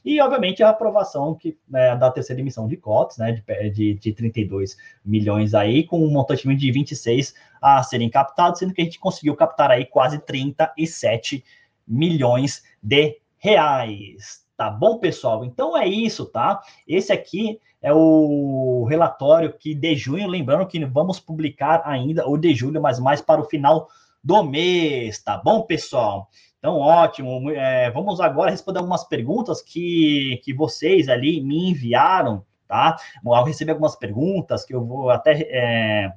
[0.04, 4.12] E, obviamente, a aprovação que, né, da terceira emissão de cotas, né, de, de, de
[4.12, 9.00] 32 milhões aí, com um montante de 26 a serem captados, sendo que a gente
[9.00, 11.44] conseguiu captar aí quase 37
[11.86, 14.46] milhões de reais.
[14.56, 15.44] Tá bom, pessoal?
[15.44, 16.62] Então é isso, tá?
[16.86, 22.54] Esse aqui é o relatório que de junho, lembrando que vamos publicar ainda o de
[22.54, 23.88] julho, mas mais para o final
[24.24, 26.28] do mês, tá bom, pessoal?
[26.66, 27.48] Então, ótimo.
[27.52, 32.96] É, vamos agora responder algumas perguntas que, que vocês ali me enviaram, tá?
[33.24, 36.12] Eu recebi algumas perguntas que eu vou até é,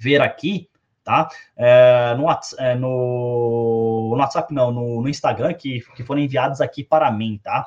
[0.00, 0.70] ver aqui,
[1.04, 1.28] tá?
[1.54, 2.24] É, no,
[2.58, 7.38] é, no, no, WhatsApp, não, no, no Instagram, que, que foram enviadas aqui para mim,
[7.44, 7.66] tá?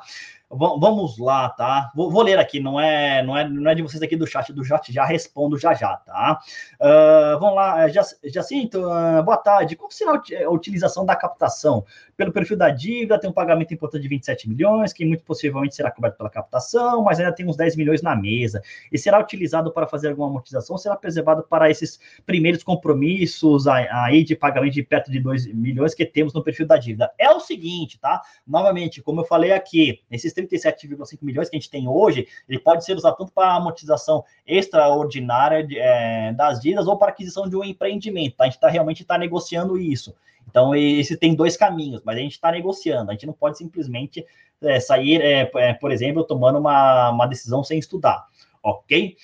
[0.52, 1.92] Vamos lá, tá?
[1.94, 4.52] Vou, vou, ler aqui, não é, não é, não é de vocês aqui do chat,
[4.52, 6.40] do chat já respondo já já, tá?
[6.74, 7.86] Uh, vamos lá,
[8.24, 9.76] Jacinto, uh, boa tarde.
[9.76, 11.84] Qual será a utilização da captação?
[12.16, 15.88] Pelo perfil da dívida, tem um pagamento importante de 27 milhões, que muito possivelmente será
[15.88, 18.60] coberto pela captação, mas ainda tem uns 10 milhões na mesa.
[18.90, 20.76] E será utilizado para fazer alguma amortização?
[20.76, 26.04] Será preservado para esses primeiros compromissos aí de pagamento de perto de 2 milhões que
[26.04, 27.12] temos no perfil da dívida?
[27.16, 28.20] É o seguinte, tá?
[28.44, 32.84] Novamente, como eu falei aqui, esses 37,5 milhões que a gente tem hoje, ele pode
[32.84, 37.64] ser usado tanto para amortização extraordinária de, é, das dívidas ou para aquisição de um
[37.64, 38.36] empreendimento.
[38.36, 38.44] Tá?
[38.44, 40.14] A gente tá, realmente está negociando isso.
[40.48, 43.10] Então, esse tem dois caminhos, mas a gente está negociando.
[43.10, 44.26] A gente não pode simplesmente
[44.62, 48.26] é, sair, é, é, por exemplo, tomando uma, uma decisão sem estudar,
[48.62, 49.16] ok?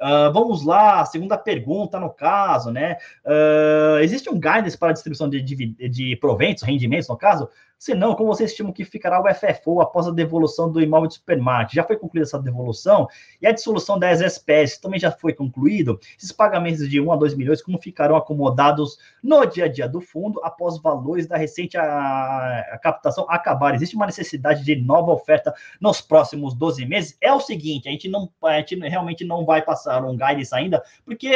[0.00, 2.98] Uh, vamos lá, segunda pergunta no caso, né?
[3.24, 7.48] Uh, existe um guidance para a distribuição de, de, de proventos, rendimentos, no caso?
[7.84, 11.16] Se não, como você estima que ficará o FFO após a devolução do imóvel de
[11.16, 11.74] supermarket?
[11.74, 13.06] Já foi concluída essa devolução?
[13.42, 16.00] E a dissolução das espécies também já foi concluído?
[16.16, 20.00] Esses pagamentos de 1 a 2 milhões, como ficarão acomodados no dia a dia do
[20.00, 23.74] fundo após valores da recente a, a captação acabar?
[23.74, 27.18] Existe uma necessidade de nova oferta nos próximos 12 meses?
[27.20, 30.82] É o seguinte, a gente, não, a gente realmente não vai passar um guidance ainda,
[31.04, 31.30] porque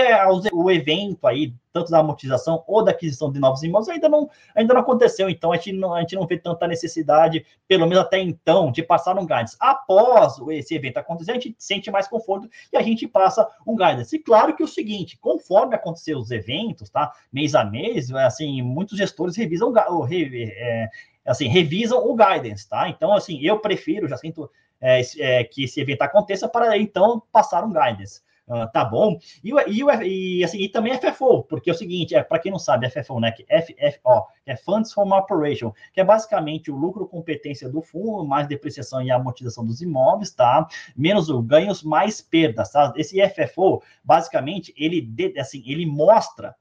[0.51, 4.75] o evento aí tanto da amortização ou da aquisição de novos imóveis, ainda não, ainda
[4.75, 5.29] não aconteceu.
[5.29, 8.83] Então, a gente não, a gente não vê tanta necessidade, pelo menos até então, de
[8.83, 9.57] passar um guidance.
[9.61, 14.17] Após esse evento acontecer, a gente sente mais conforto e a gente passa um guidance.
[14.17, 17.13] E claro que é o seguinte, conforme acontecer os eventos, tá?
[17.33, 20.89] Mês a mês, assim, muitos gestores revisam é,
[21.27, 22.89] assim, revisam o guidance, tá?
[22.89, 27.65] Então, assim, eu prefiro, já sinto é, é, que esse evento aconteça para então passar
[27.65, 28.23] um guidance.
[28.49, 29.19] Uh, tá bom?
[29.45, 32.59] E, e, e, assim, e também FFO, porque é o seguinte, é, para quem não
[32.59, 33.31] sabe, FFO, né?
[33.31, 38.25] Que FFO, que é Funds from Operation, que é basicamente o lucro competência do fundo,
[38.25, 40.67] mais depreciação e amortização dos imóveis, tá?
[40.97, 42.91] Menos o ganhos, mais perdas, tá?
[42.97, 45.07] Esse FFO, basicamente, ele,
[45.39, 46.57] assim, ele mostra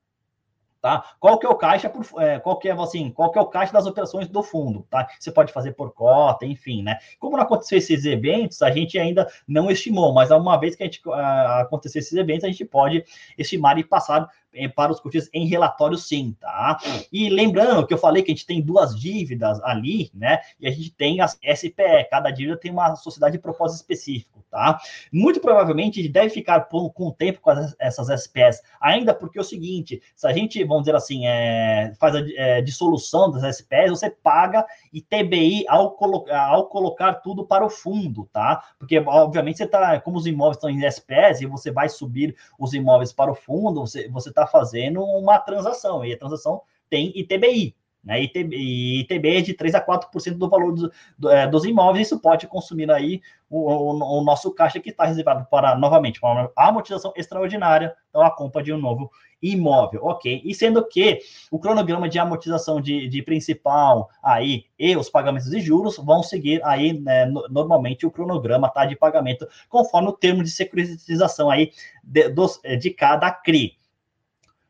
[0.81, 1.03] tá?
[1.19, 3.45] Qual que é o caixa por, é, qual que é assim, qual que é o
[3.45, 5.07] caixa das operações do fundo, tá?
[5.19, 6.97] Você pode fazer por cota, enfim, né?
[7.19, 10.85] Como não aconteceu esses eventos, a gente ainda não estimou, mas uma vez que a
[10.85, 11.13] gente uh,
[11.61, 13.03] acontecer esses eventos, a gente pode
[13.37, 14.29] estimar e passar
[14.75, 16.77] para os cotistas em relatório sim, tá?
[17.11, 20.39] E lembrando que eu falei que a gente tem duas dívidas ali, né?
[20.59, 24.79] E a gente tem as SPE, cada dívida tem uma sociedade de propósito específico, tá?
[25.11, 29.13] Muito provavelmente a gente deve ficar com, com o tempo com as, essas SPS, ainda
[29.13, 33.31] porque é o seguinte, se a gente, vamos dizer assim, é, faz a é, dissolução
[33.31, 38.63] das SPS, você paga ITBI ao, colo ao colocar tudo para o fundo, tá?
[38.79, 42.73] Porque, obviamente, você está, como os imóveis estão em SPS e você vai subir os
[42.73, 47.75] imóveis para o fundo, você está fazendo uma transação, e a transação tem ITBI,
[48.07, 48.23] né?
[48.23, 48.55] ITB,
[49.01, 52.47] ITB é de 3 a 4% do valor do, do, é, dos imóveis, isso pode
[52.47, 57.93] consumir aí o, o, o nosso caixa que está reservado para, novamente, para amortização extraordinária,
[58.09, 60.41] então a compra de um novo imóvel, ok?
[60.43, 61.19] E sendo que
[61.51, 66.61] o cronograma de amortização de, de principal aí e os pagamentos de juros vão seguir
[66.63, 71.71] aí, né, normalmente o cronograma tá de pagamento conforme o termo de securitização aí
[72.01, 73.77] de, dos, de cada CRI.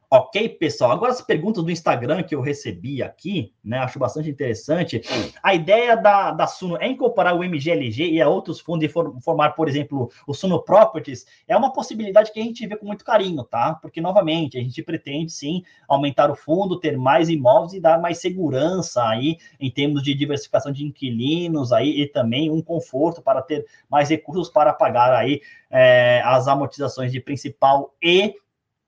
[0.10, 0.92] Ok, pessoal?
[0.92, 3.80] Agora as perguntas do Instagram que eu recebi aqui, né?
[3.80, 5.02] Acho bastante interessante.
[5.44, 9.50] A ideia da, da Suno é incorporar o MGLG e a outros fundos e formar,
[9.50, 11.26] por exemplo, o Suno Properties.
[11.46, 13.78] É uma possibilidade que a gente vê com muito carinho, tá?
[13.82, 18.20] Porque, novamente, a gente pretende sim aumentar o fundo, ter mais imóveis e dar mais
[18.20, 23.66] segurança aí em termos de diversificação de inquilinos aí e também um conforto para ter
[23.90, 28.36] mais recursos para pagar aí é, as amortizações de principal e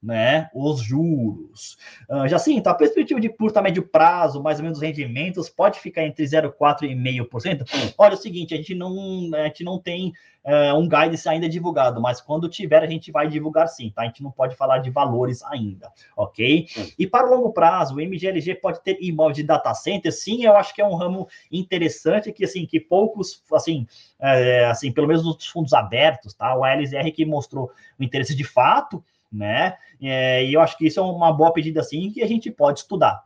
[0.02, 1.78] né, os juros.
[2.10, 5.80] Uh, então a perspectiva de curto a médio prazo, mais ou menos os rendimentos, pode
[5.80, 7.94] ficar entre 0,4% e 0,5%.
[7.98, 10.14] Olha, é o seguinte, a gente não, a gente não tem
[10.46, 14.04] uh, um guidance ainda divulgado, mas quando tiver, a gente vai divulgar sim, tá?
[14.04, 16.68] A gente não pode falar de valores ainda, ok?
[16.98, 20.56] E para o longo prazo, o MGLG pode ter imóvel de data center, sim, eu
[20.56, 23.86] acho que é um ramo interessante, que assim, que poucos, assim,
[24.20, 26.56] é, assim, pelo menos nos fundos abertos, tá?
[26.56, 29.78] O ALSR que mostrou o interesse de fato, né?
[30.02, 32.80] É, e eu acho que isso é uma boa pedida, assim, que a gente pode
[32.80, 33.24] estudar.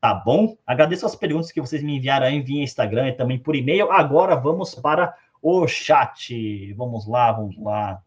[0.00, 0.56] Tá bom?
[0.66, 3.90] Agradeço as perguntas que vocês me enviaram aí via Instagram e também por e-mail.
[3.90, 6.72] Agora vamos para o chat.
[6.74, 8.02] Vamos lá, vamos lá.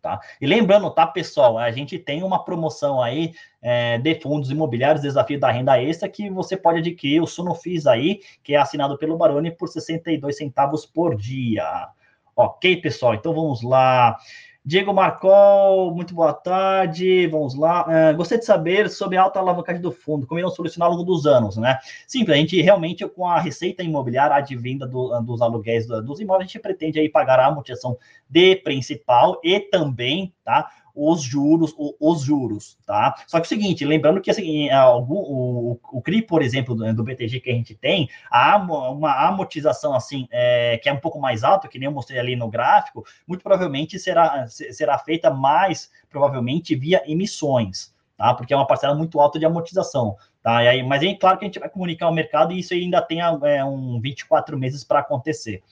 [0.00, 0.18] Tá?
[0.40, 5.38] E lembrando, tá, pessoal, a gente tem uma promoção aí é, de fundos imobiliários, desafio
[5.38, 9.50] da renda extra, que você pode adquirir o Sunofis aí, que é assinado pelo Baroni
[9.50, 11.88] por 62 centavos por dia.
[12.34, 13.14] Ok, pessoal?
[13.14, 14.16] Então vamos lá.
[14.62, 17.26] Diego Marcol, muito boa tarde.
[17.28, 17.86] Vamos lá.
[17.86, 21.04] Uh, gostei de saber sobre a alta alavancagem do fundo, como irão solucionar ao longo
[21.04, 21.78] dos anos, né?
[22.06, 26.52] Sim, a gente realmente, com a receita imobiliária advinda do, dos aluguéis dos imóveis, a
[26.52, 27.96] gente pretende aí pagar a amortização
[28.28, 30.70] de principal e também, tá?
[30.94, 33.14] Os juros, os juros, tá?
[33.26, 36.74] Só que é o seguinte, lembrando que assim, é, algum, o, o CRI, por exemplo,
[36.74, 41.00] do, do, BTG que a gente tem, há uma amortização assim, é, que é um
[41.00, 45.30] pouco mais alta, que nem eu mostrei ali no gráfico, muito provavelmente será, será feita
[45.30, 48.34] mais, provavelmente, via emissões, tá?
[48.34, 50.62] Porque é uma parcela muito alta de amortização, tá?
[50.64, 53.00] E aí, mas é claro que a gente vai comunicar ao mercado e isso ainda
[53.00, 55.62] tem é, um 24 meses para acontecer,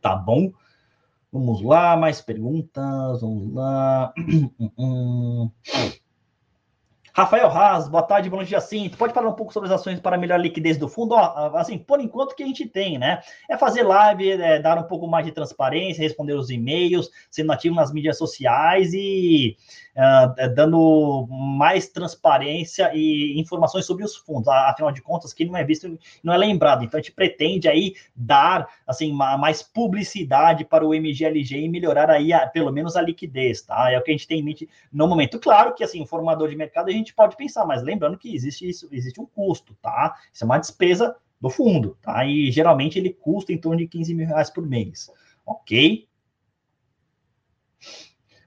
[0.00, 0.52] tá bom?
[1.30, 3.20] Vamos lá, mais perguntas.
[3.20, 4.14] Vamos lá.
[7.18, 8.88] Rafael Haas, boa tarde, bom dia, sim.
[8.90, 11.16] Pode falar um pouco sobre as ações para melhorar a liquidez do fundo?
[11.16, 13.20] Ó, assim, por enquanto que a gente tem, né?
[13.50, 17.74] É fazer live, é dar um pouco mais de transparência, responder os e-mails, sendo ativo
[17.74, 19.56] nas mídias sociais e
[19.98, 24.48] uh, dando mais transparência e informações sobre os fundos.
[24.48, 26.84] Afinal de contas, quem não é visto não é lembrado.
[26.84, 32.32] Então, a gente pretende aí dar, assim, mais publicidade para o MGLG e melhorar aí,
[32.32, 33.90] a, pelo menos, a liquidez, tá?
[33.90, 35.38] É o que a gente tem em mente no momento.
[35.40, 38.88] Claro que, assim, formador de mercado a gente pode pensar, mas lembrando que existe isso,
[38.92, 40.14] existe um custo, tá?
[40.32, 42.24] Isso é uma despesa do fundo, tá?
[42.24, 45.10] E geralmente ele custa em torno de 15 mil reais por mês,
[45.46, 46.07] ok?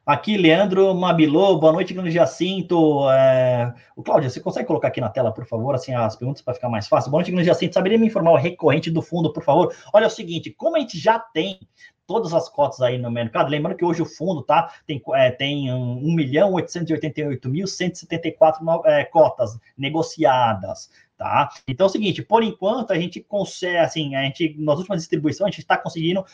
[0.03, 3.07] Aqui, Leandro Mabilô, boa noite, grande Jacinto.
[3.11, 3.71] É...
[3.95, 6.69] O Cláudio, você consegue colocar aqui na tela, por favor, assim, as perguntas para ficar
[6.69, 7.11] mais fácil?
[7.11, 7.75] Boa noite, grande Jacinto.
[7.75, 9.71] Saberia me informar o recorrente do fundo, por favor?
[9.93, 11.59] Olha é o seguinte, como a gente já tem
[12.07, 15.71] todas as cotas aí no mercado, lembrando que hoje o fundo, tá, tem, é, tem
[15.71, 20.89] 1 milhão 888 mil 174 é, cotas negociadas,
[21.21, 21.51] tá?
[21.67, 25.49] Então é o seguinte, por enquanto a gente consegue, assim, a gente, nas últimas distribuições,
[25.49, 26.25] a gente está conseguindo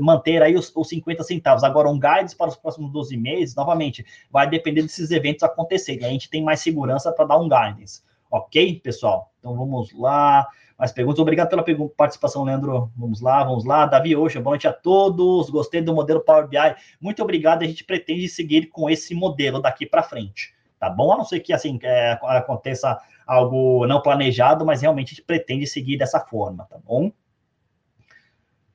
[0.00, 1.62] manter aí os, os 50 centavos.
[1.62, 6.06] Agora, um guidance para os próximos 12 meses, novamente, vai depender desses eventos acontecerem.
[6.06, 8.02] A gente tem mais segurança para dar um guidance.
[8.30, 9.30] Ok, pessoal?
[9.38, 10.48] Então vamos lá.
[10.78, 11.20] Mais perguntas.
[11.20, 12.90] Obrigado pela participação, Leandro.
[12.96, 13.84] Vamos lá, vamos lá.
[13.84, 15.50] Davi Oxa, boa noite a todos.
[15.50, 16.56] Gostei do modelo Power BI.
[16.98, 17.62] Muito obrigado.
[17.62, 20.54] A gente pretende seguir com esse modelo daqui para frente.
[20.78, 21.12] Tá bom?
[21.12, 22.98] A não ser que assim é, aconteça
[23.30, 27.12] algo não planejado, mas realmente a gente pretende seguir dessa forma, tá bom?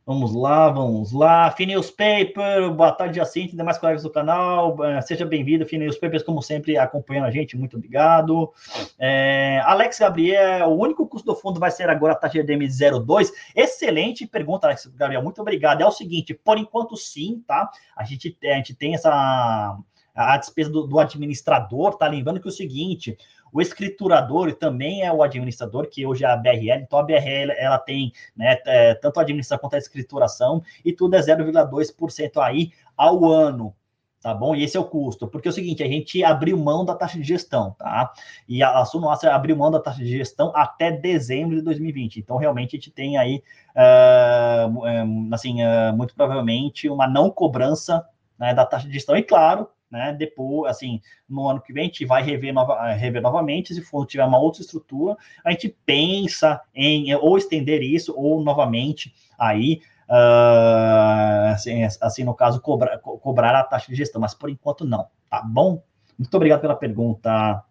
[0.05, 1.49] Vamos lá, vamos lá.
[1.49, 4.77] Paper, boa tarde, Jacinto, demais colegas do canal.
[4.85, 8.53] Eh, seja bem-vindo, Papers, como sempre, acompanhando a gente, muito obrigado.
[8.97, 13.31] É, Alex Gabriel, o único custo do fundo vai ser agora a taxa de DM02?
[13.53, 15.81] Excelente pergunta, Alex Gabriel, muito obrigado.
[15.81, 17.69] É o seguinte, por enquanto sim, tá?
[17.93, 19.77] A gente, a gente tem essa
[20.15, 22.07] a despesa do, do administrador, tá?
[22.07, 23.17] Lembrando que é o seguinte,
[23.55, 26.81] o escriturador também é o administrador, que hoje é a BRL.
[26.81, 31.15] Então, a BRL ela tem né, é, tanto a administração quanto a escrituração, e tudo
[31.15, 33.73] é 0,2% aí ao ano.
[34.21, 34.53] Tá bom?
[34.53, 35.25] E esse é o custo.
[35.25, 38.11] Porque é o seguinte, a gente abriu mão da taxa de gestão, tá?
[38.45, 42.17] E a, a Sunoassa abriu mão da taxa de gestão até dezembro de 2020.
[42.17, 43.41] Então, realmente, a gente tem aí,
[43.73, 48.05] uh, assim, uh, muito provavelmente, uma não cobrança
[48.37, 49.15] né, da taxa de gestão.
[49.15, 50.13] E, claro, né?
[50.13, 54.05] Depois, assim, no ano que vem a gente vai rever, nova, rever novamente, se for
[54.05, 61.53] tiver uma outra estrutura, a gente pensa em ou estender isso ou novamente aí uh,
[61.53, 65.41] assim, assim, no caso, cobrar, cobrar a taxa de gestão, mas por enquanto não, tá
[65.41, 65.83] bom?
[66.17, 67.63] Muito obrigado pela pergunta.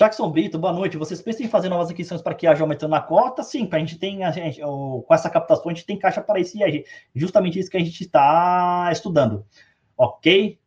[0.00, 0.96] Jackson Brito, boa noite.
[0.96, 3.42] Vocês pensam em fazer novas aquisições para que haja aumento na cota?
[3.42, 6.56] Sim, a gente tem, a gente, com essa captação, a gente tem caixa para isso
[6.56, 9.44] e justamente isso que a gente está estudando.
[9.98, 10.58] Ok?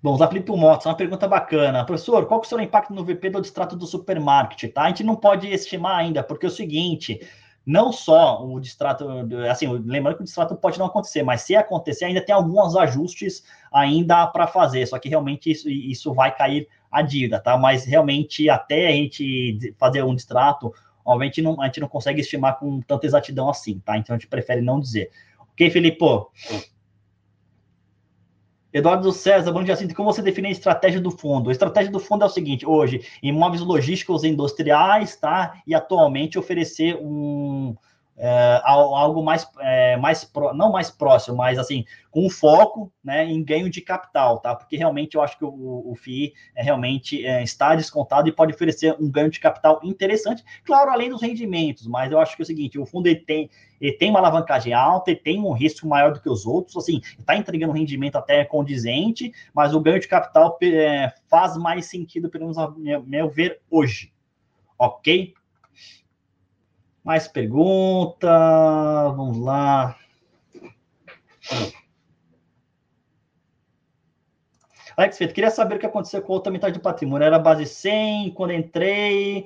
[0.00, 1.84] Vamos lá, Felipe Motos, uma pergunta bacana.
[1.84, 4.72] Professor, qual que será o impacto no VP do distrato do supermarket?
[4.72, 4.82] Tá?
[4.82, 7.18] A gente não pode estimar ainda, porque é o seguinte,
[7.66, 9.06] não só o distrato,
[9.50, 13.42] assim, lembrando que o distrato pode não acontecer, mas se acontecer, ainda tem alguns ajustes
[13.72, 17.56] ainda para fazer, só que realmente isso, isso vai cair a dívida, tá?
[17.56, 20.72] Mas realmente, até a gente fazer um distrato,
[21.04, 23.96] obviamente não, a gente não consegue estimar com tanta exatidão assim, tá?
[23.96, 25.10] Então a gente prefere não dizer.
[25.52, 26.04] Ok, Felipe?
[28.74, 29.94] Eduardo César, bom dia, Cinto.
[29.94, 31.48] Como você define a estratégia do fundo?
[31.48, 35.62] A estratégia do fundo é o seguinte: hoje, imóveis logísticos e industriais, tá?
[35.64, 37.76] E atualmente oferecer um
[38.16, 43.42] é, algo mais, é, mais pro, não mais próximo, mas assim, com foco né, em
[43.42, 44.54] ganho de capital, tá?
[44.54, 45.50] Porque realmente eu acho que o,
[45.90, 50.44] o FII é, realmente é, está descontado e pode oferecer um ganho de capital interessante,
[50.64, 53.50] claro, além dos rendimentos, mas eu acho que é o seguinte: o fundo ele tem,
[53.80, 57.00] ele tem uma alavancagem alta e tem um risco maior do que os outros, assim,
[57.18, 62.30] está entregando um rendimento até condizente, mas o ganho de capital é, faz mais sentido,
[62.30, 64.12] pelo menos a meu, meu ver, hoje.
[64.78, 65.34] Ok?
[67.04, 68.28] Mais pergunta,
[69.14, 69.94] vamos lá.
[74.96, 77.26] Alex Feito, queria saber o que aconteceu com a outra metade do patrimônio.
[77.26, 79.44] Era base 100, quando entrei,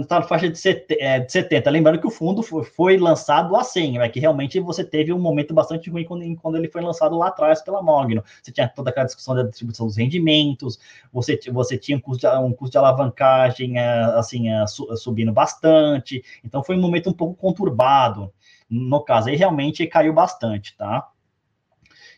[0.00, 0.94] está na faixa de 70.
[0.98, 5.18] É, Lembrando que o fundo foi, lançado a 100, né, que realmente você teve um
[5.20, 8.24] momento bastante ruim quando, ele foi lançado lá atrás pela Mogno.
[8.42, 10.80] Você tinha toda aquela discussão da distribuição dos rendimentos,
[11.12, 16.22] você, você tinha um custo, de, um custo de alavancagem é, assim, é, subindo bastante,
[16.44, 18.32] então foi um momento um pouco conturbado
[18.68, 21.11] no caso, aí realmente caiu bastante, tá?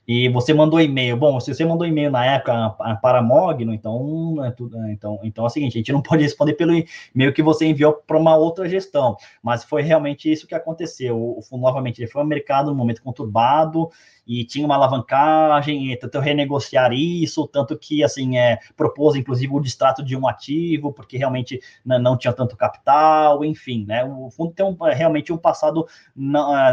[0.07, 1.17] E você mandou e-mail.
[1.17, 5.21] Bom, se você mandou e-mail na época para a Mogno, então, é tudo, é, então,
[5.23, 6.73] então é o seguinte, a gente não pode responder pelo
[7.15, 11.17] e-mail que você enviou para uma outra gestão, mas foi realmente isso que aconteceu.
[11.17, 13.89] O, novamente, ele foi ao mercado num momento conturbado,
[14.27, 20.03] e tinha uma alavancagem, tentou renegociar isso, tanto que, assim, é, propôs, inclusive, o distrato
[20.03, 24.65] de um ativo, porque realmente não, não tinha tanto capital, enfim, né, o fundo tem
[24.65, 26.33] um, realmente um passado um,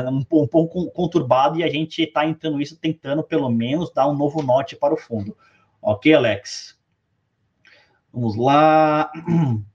[0.10, 4.42] um pouco conturbado, e a gente está entrando isso, tentando, pelo menos, dar um novo
[4.42, 5.36] norte para o fundo.
[5.82, 6.80] Ok, Alex?
[8.14, 9.12] Vamos lá.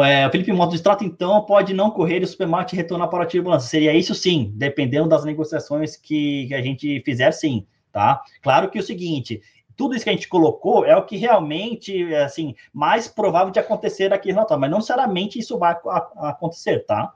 [0.00, 3.26] É, o Felipe Motos extrato, então, pode não correr e o supermarket retornar para a
[3.26, 3.68] turbulência.
[3.68, 8.22] Seria isso sim, dependendo das negociações que, que a gente fizer, sim, tá?
[8.40, 9.42] Claro que é o seguinte,
[9.76, 14.12] tudo isso que a gente colocou é o que realmente, assim, mais provável de acontecer
[14.12, 15.76] aqui no mas não necessariamente isso vai
[16.16, 17.12] acontecer, tá?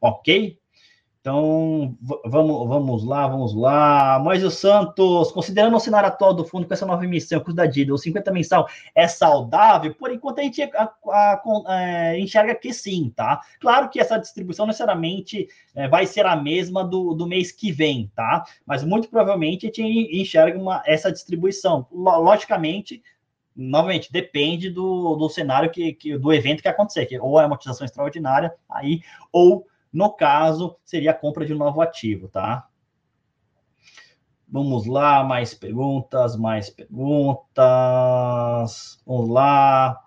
[0.00, 0.58] Ok?
[1.26, 4.16] Então, vamos, vamos lá, vamos lá.
[4.20, 7.94] Moisés Santos, considerando o cenário atual do fundo com essa nova emissão, custo da dívida,
[7.94, 9.92] o 50 mensal é saudável?
[9.92, 13.40] Por enquanto, a gente a, a, a, é, enxerga que sim, tá?
[13.58, 18.08] Claro que essa distribuição necessariamente é, vai ser a mesma do, do mês que vem,
[18.14, 18.44] tá?
[18.64, 21.88] Mas muito provavelmente a gente enxerga uma, essa distribuição.
[21.90, 23.02] Logicamente,
[23.56, 27.84] novamente, depende do, do cenário que, que, do evento que acontecer, que ou é amortização
[27.84, 29.00] extraordinária, aí,
[29.32, 29.66] ou
[29.96, 32.68] no caso, seria a compra de um novo ativo, tá?
[34.46, 37.46] Vamos lá, mais perguntas, mais perguntas.
[39.06, 40.04] Vamos lá.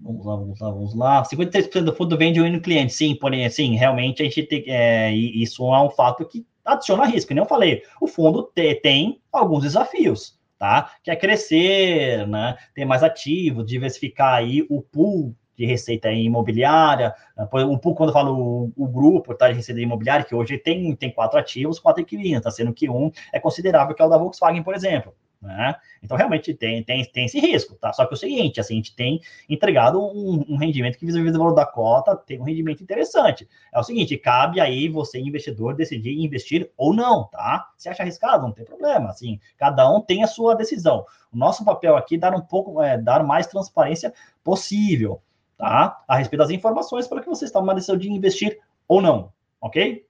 [0.00, 1.22] Vamos lá, vamos lá, vamos lá.
[1.22, 2.94] 53% do fundo vende no cliente.
[2.94, 4.64] Sim, porém, sim, realmente a gente tem.
[4.66, 7.34] É, isso é um fato que adiciona risco.
[7.34, 10.38] Nem eu falei, o fundo te, tem alguns desafios.
[10.58, 10.92] tá?
[11.02, 12.56] Que é crescer, né?
[12.74, 17.12] Ter mais ativos, diversificar aí o pool de receita imobiliária.
[17.36, 20.94] O pool, quando eu falo o, o grupo tá, de receita imobiliária, que hoje tem,
[20.94, 22.50] tem quatro ativos, quatro inquilinos, tá?
[22.50, 25.12] sendo que um é considerável, que é o da Volkswagen, por exemplo.
[25.40, 25.74] Né?
[26.02, 27.92] Então, realmente tem, tem, tem esse risco, tá?
[27.92, 31.32] Só que é o seguinte, assim, a gente tem entregado um, um rendimento que vis-à-vis
[31.32, 33.48] do valor da cota tem um rendimento interessante.
[33.72, 37.68] É o seguinte, cabe aí você, investidor, decidir investir ou não, tá?
[37.76, 41.04] Se acha arriscado, não tem problema, assim, cada um tem a sua decisão.
[41.32, 45.22] O nosso papel aqui é dar um pouco, é, dar mais transparência possível,
[45.58, 46.02] tá?
[46.06, 50.06] A respeito das informações para que você tome uma decisão de investir ou não, ok?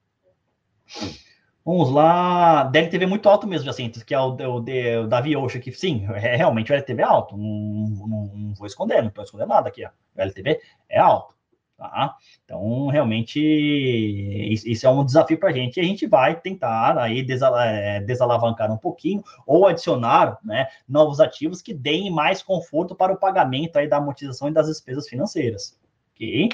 [1.64, 4.56] Vamos lá, DLTV muito alto mesmo, assim, que é o, o,
[5.02, 8.66] o Davi Oxa, que sim, é, realmente o LTV é alto, não, não, não vou
[8.66, 9.90] esconder, não estou escondendo nada aqui, ó.
[10.16, 11.34] o LTV é alto,
[11.78, 12.16] tá?
[12.44, 17.24] Então, realmente, isso é um desafio para a gente, e a gente vai tentar aí
[17.64, 23.16] é, desalavancar um pouquinho, ou adicionar, né, novos ativos que deem mais conforto para o
[23.16, 25.78] pagamento aí da amortização e das despesas financeiras,
[26.14, 26.48] ok?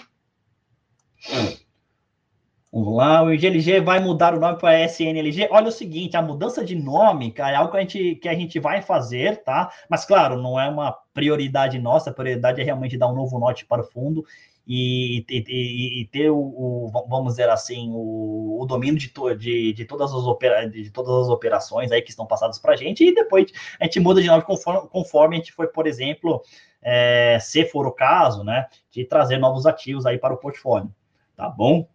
[2.71, 5.47] Vamos lá, o IGLG vai mudar o nome para SNLG.
[5.53, 8.35] Olha o seguinte, a mudança de nome, cara, é algo que a, gente, que a
[8.35, 9.71] gente vai fazer, tá?
[9.89, 13.65] Mas, claro, não é uma prioridade nossa, a prioridade é realmente dar um novo norte
[13.65, 14.27] para o fundo
[14.67, 19.73] e, e, e ter o, o, vamos dizer assim, o, o domínio de, to, de,
[19.73, 23.05] de, todas as opera, de todas as operações aí que estão passadas para a gente,
[23.05, 26.43] e depois a gente muda de nome conforme, conforme a gente foi, por exemplo,
[26.81, 30.91] é, se for o caso, né, de trazer novos ativos aí para o portfólio,
[31.37, 31.87] tá bom?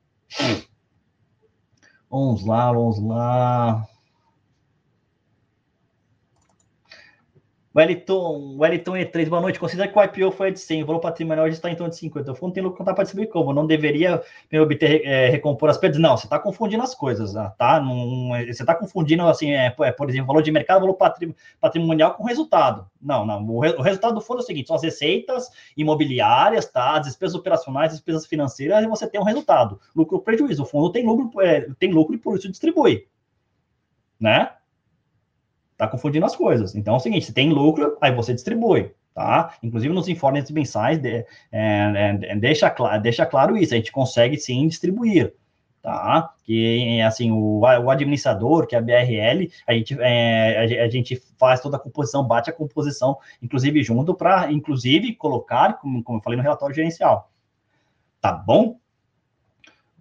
[2.10, 3.88] Vamos lá, vamos lá.
[7.76, 9.60] Wellington, Wellington E3, boa noite.
[9.60, 11.98] Considera que o IPO foi de 100, o valor patrimonial já está em torno de
[11.98, 12.32] 50.
[12.32, 13.54] O fundo tem lucro contar para distribuir como?
[13.54, 14.24] Não deveria
[14.60, 16.00] obter, é, recompor as perdas?
[16.00, 17.80] Não, você está confundindo as coisas, ah, tá?
[17.80, 20.98] Não, você está confundindo, assim, é, é, por exemplo, valor de mercado, valor
[21.62, 22.90] patrimonial com resultado.
[23.00, 23.48] Não, não.
[23.48, 26.98] O, re, o, resultado do fundo é o seguinte: são as receitas imobiliárias, tá?
[26.98, 29.80] As despesas operacionais, as despesas financeiras, e você tem um resultado.
[29.96, 30.64] Lucro prejuízo.
[30.64, 33.08] O fundo tem lucro, é, tem lucro e por isso distribui.
[34.20, 34.50] Né?
[35.80, 36.76] Tá confundindo as coisas.
[36.76, 38.92] Então é o seguinte: se tem lucro, aí você distribui.
[39.16, 39.56] Tá?
[39.64, 44.68] Inclusive nos informes mensais, de, é, é, deixa, deixa claro isso, a gente consegue sim
[44.68, 45.34] distribuir
[45.82, 46.34] tá?
[46.44, 51.62] Que assim o, o administrador, que é a BRL, a gente, é, a gente faz
[51.62, 56.38] toda a composição, bate a composição, inclusive junto para, inclusive colocar, como, como eu falei
[56.38, 57.32] no relatório gerencial,
[58.20, 58.78] tá bom?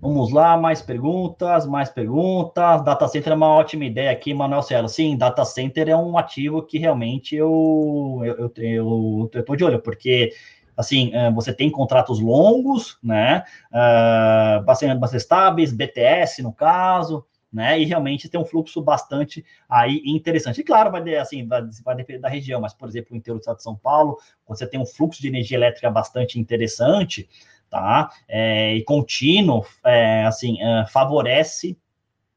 [0.01, 2.85] Vamos lá, mais perguntas, mais perguntas.
[2.85, 4.89] Data center é uma ótima ideia aqui, Manuel Cielo.
[4.89, 9.83] Sim, data center é um ativo que realmente eu eu, eu, eu, tô de olho,
[9.83, 10.33] porque
[10.77, 13.43] assim, é, você tem contratos longos, né?
[13.73, 17.81] Uh, bastante, bastante estáveis, BTS no caso, né?
[17.81, 20.61] E realmente tem um fluxo bastante aí interessante.
[20.61, 23.41] E claro, vai, assim, vai, vai depender da região, mas, por exemplo, no interior do
[23.41, 27.29] estado de São Paulo, você tem um fluxo de energia elétrica bastante interessante,
[27.71, 28.11] tá?
[28.29, 31.79] É, e contínuo, é, assim, é, favorece,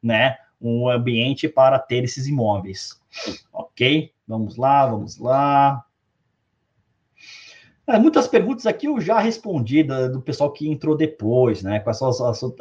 [0.02, 3.00] né, um ambiente para ter esses imóveis.
[3.52, 4.12] Ok?
[4.28, 5.86] Vamos lá, vamos lá.
[7.88, 11.80] É, muitas perguntas aqui eu já respondi do, do pessoal que entrou depois, né?
[11.80, 12.06] Com essa,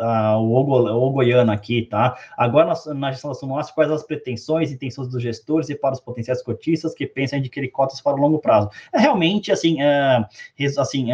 [0.00, 2.16] a, o, o goiano aqui, tá?
[2.36, 6.00] Agora, na, na gestão nossa, quais as pretensões e intenções dos gestores e para os
[6.00, 8.70] potenciais cotistas que pensam em adquirir cotas para o longo prazo?
[8.92, 10.26] É realmente, assim, é,
[10.78, 11.12] assim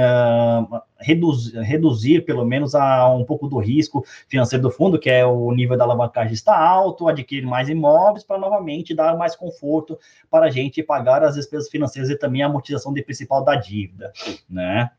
[0.98, 5.52] reduzir, reduzir, pelo menos, a um pouco do risco financeiro do fundo, que é o
[5.52, 9.98] nível da alavancagem está alto, adquirir mais imóveis para, novamente, dar mais conforto
[10.30, 14.12] para a gente pagar as despesas financeiras e também a amortização de principal da dívida
[14.48, 14.90] né?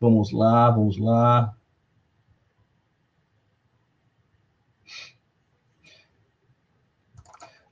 [0.00, 1.54] Vamos lá, vamos lá.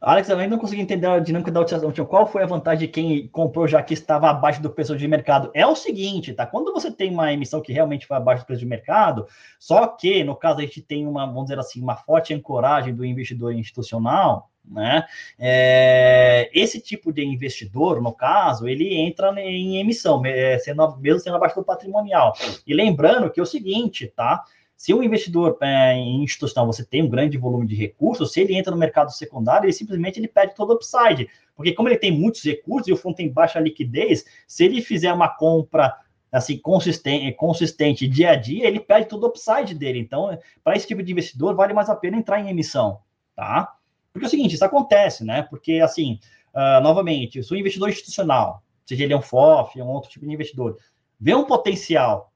[0.01, 2.07] Alex, também não consegui entender a dinâmica da utilização.
[2.07, 5.51] Qual foi a vantagem de quem comprou já que estava abaixo do preço de mercado?
[5.53, 6.46] É o seguinte, tá?
[6.46, 9.26] Quando você tem uma emissão que realmente foi abaixo do preço de mercado,
[9.59, 13.05] só que, no caso, a gente tem uma, vamos dizer assim, uma forte ancoragem do
[13.05, 15.05] investidor institucional, né?
[15.38, 21.36] É, esse tipo de investidor, no caso, ele entra em emissão, é, sendo, mesmo sendo
[21.36, 22.32] abaixo do patrimonial.
[22.66, 24.44] E lembrando que é o seguinte, tá?
[24.81, 28.70] Se o investidor é, institucional você tem um grande volume de recursos, se ele entra
[28.70, 31.28] no mercado secundário, ele simplesmente ele perde todo o upside.
[31.55, 35.12] Porque como ele tem muitos recursos e o fundo tem baixa liquidez, se ele fizer
[35.12, 35.95] uma compra
[36.33, 39.99] assim consistente, consistente dia a dia, ele perde todo o upside dele.
[39.99, 43.01] Então, para esse tipo de investidor, vale mais a pena entrar em emissão,
[43.37, 43.74] tá?
[44.14, 45.43] Porque é o seguinte, isso acontece, né?
[45.43, 46.18] Porque, assim,
[46.55, 50.33] uh, novamente, se o investidor institucional, seja ele é um FOF, um outro tipo de
[50.33, 50.78] investidor,
[51.20, 52.33] vê um potencial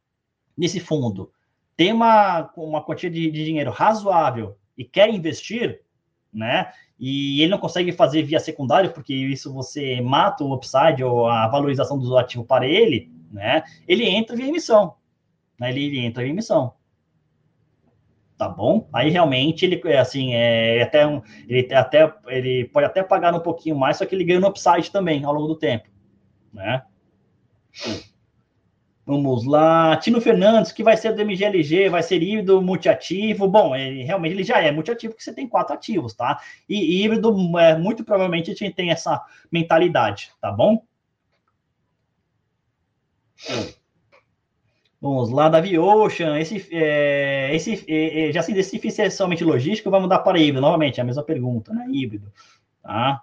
[0.55, 1.32] nesse fundo
[1.77, 5.83] tem uma, uma quantia de, de dinheiro razoável e quer investir,
[6.33, 6.72] né?
[6.99, 11.47] e ele não consegue fazer via secundário, porque isso você mata o upside ou a
[11.49, 13.64] valorização do ativo para ele, né?
[13.87, 14.95] Ele entra via emissão,
[15.59, 15.70] né?
[15.70, 16.75] Ele, ele entra via emissão,
[18.39, 18.89] tá bom?
[18.93, 23.41] Aí realmente ele é assim, é até um, ele até ele pode até pagar um
[23.41, 25.89] pouquinho mais, só que ele ganha no upside também ao longo do tempo,
[26.53, 26.85] né?
[29.07, 33.46] Vamos lá, Tino Fernandes, que vai ser do MGLG, vai ser híbrido multiativo.
[33.46, 36.40] Bom, ele, realmente ele já é multiativo, porque você tem quatro ativos, tá?
[36.66, 40.82] E híbrido, é, muito provavelmente, a gente tem essa mentalidade, tá bom?
[45.02, 49.90] Vamos lá, Davi Ocean, esse, é, esse é, é já se desse é somente logístico,
[49.90, 51.86] vamos mudar para híbrido, novamente, é a mesma pergunta, né?
[51.90, 52.32] Híbrido,
[52.82, 53.20] tá?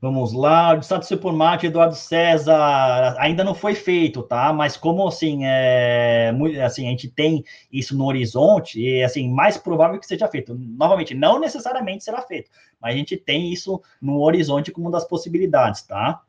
[0.00, 4.50] Vamos lá, o Estado Supermate, Eduardo César, ainda não foi feito, tá?
[4.50, 6.32] Mas como assim, é,
[6.64, 10.54] assim, a gente tem isso no horizonte, e assim, mais provável que seja feito.
[10.54, 15.06] Novamente, não necessariamente será feito, mas a gente tem isso no horizonte como uma das
[15.06, 16.22] possibilidades, tá?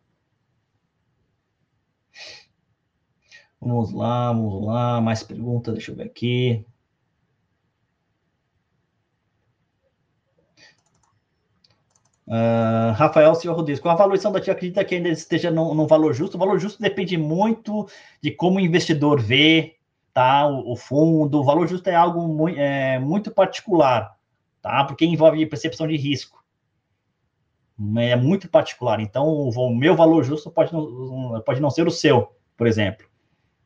[3.61, 6.65] Vamos lá, vamos lá, mais perguntas, deixa eu ver aqui.
[12.31, 16.13] Uh, Rafael Silva Rodrigues, com a valorização da TIA, acredita que ainda esteja num, valor
[16.13, 16.35] justo?
[16.35, 17.89] O valor justo depende muito
[18.21, 19.75] de como o investidor vê
[20.13, 21.41] tá, o, o fundo.
[21.41, 24.15] O valor justo é algo muito, é, muito particular,
[24.61, 24.85] tá?
[24.85, 26.41] Porque envolve percepção de risco.
[27.97, 29.01] É muito particular.
[29.01, 33.05] Então, o, o meu valor justo pode não, pode não ser o seu, por exemplo.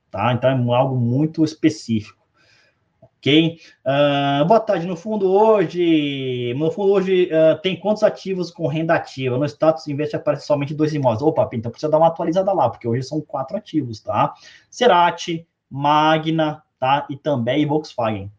[0.10, 0.34] Tá?
[0.34, 2.25] Então, é algo muito específico
[3.26, 3.60] ok?
[3.84, 4.86] Uh, boa tarde.
[4.86, 9.38] No fundo, hoje, no fundo, hoje uh, tem quantos ativos com renda ativa?
[9.38, 11.24] No status investe aparece somente dois imóveis.
[11.24, 14.34] Opa, então precisa dar uma atualizada lá, porque hoje são quatro ativos, tá?
[14.70, 17.08] Cerati, Magna, tá?
[17.10, 18.32] E também Volkswagen.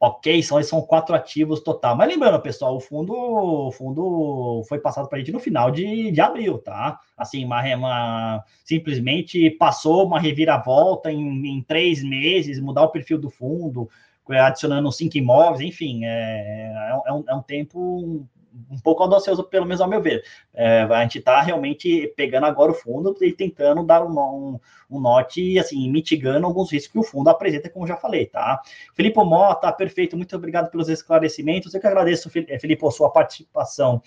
[0.00, 1.96] Ok, são, são quatro ativos total.
[1.96, 6.12] Mas lembrando, pessoal, o fundo, o fundo foi passado para a gente no final de,
[6.12, 7.00] de abril, tá?
[7.16, 13.28] Assim, uma, uma, simplesmente passou uma reviravolta em, em três meses, mudar o perfil do
[13.28, 13.90] fundo,
[14.28, 18.24] adicionando cinco imóveis, enfim, é, é, um, é um tempo
[18.70, 20.22] um pouco audacioso, pelo menos ao meu ver.
[20.54, 25.00] É, a gente está realmente pegando agora o fundo e tentando dar um, um, um
[25.00, 28.60] note, assim, mitigando alguns riscos que o fundo apresenta, como já falei, tá?
[28.94, 31.72] Felipe Mota, perfeito, muito obrigado pelos esclarecimentos.
[31.72, 34.02] Eu que agradeço, Felipe, a sua participação.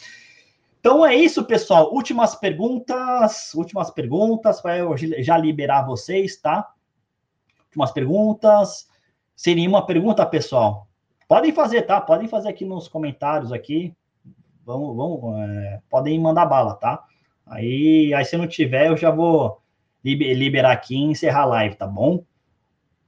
[0.80, 1.94] Então é isso, pessoal.
[1.94, 6.74] Últimas perguntas, últimas perguntas, para eu já liberar vocês, tá?
[7.66, 8.89] Últimas perguntas.
[9.36, 10.88] Sem nenhuma pergunta, pessoal?
[11.28, 12.02] Podem fazer, tá?
[12.02, 13.96] Podem fazer aqui nos comentários aqui
[14.66, 17.03] vamos, vamos é, podem mandar bala, tá?
[17.45, 19.62] Aí, aí se não tiver, eu já vou
[20.03, 22.24] liberar aqui e encerrar a live, tá bom?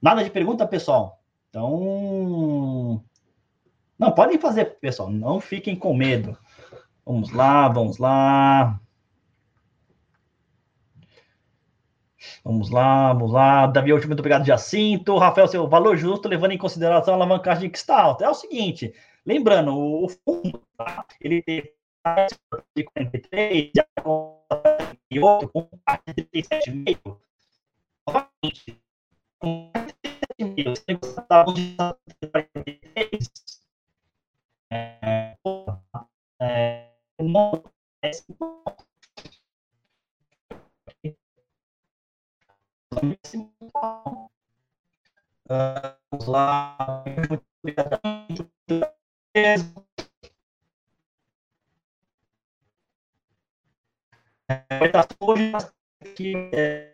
[0.00, 1.20] Nada de pergunta, pessoal?
[1.48, 3.02] Então,
[3.98, 6.36] não, podem fazer, pessoal, não fiquem com medo.
[7.06, 8.80] Vamos lá, vamos lá.
[12.44, 13.66] Vamos lá, vamos lá.
[13.66, 15.16] Davi, muito obrigado, Jacinto.
[15.16, 18.24] Rafael, seu valor justo, levando em consideração a alavancagem que está alta.
[18.24, 18.92] É o seguinte,
[19.26, 21.06] Lembrando, o fundo, tá?
[21.20, 21.74] ele teve
[22.76, 23.72] de 43
[25.10, 25.68] e outro com
[26.06, 27.20] 37,5.
[28.06, 28.82] Novamente,
[29.38, 31.76] com 37,5, se negociavam de
[32.30, 33.30] 43,
[34.70, 35.36] é,
[36.40, 37.62] é, não
[38.02, 38.10] é
[45.48, 47.04] Vamos lá.
[56.14, 56.92] Que é,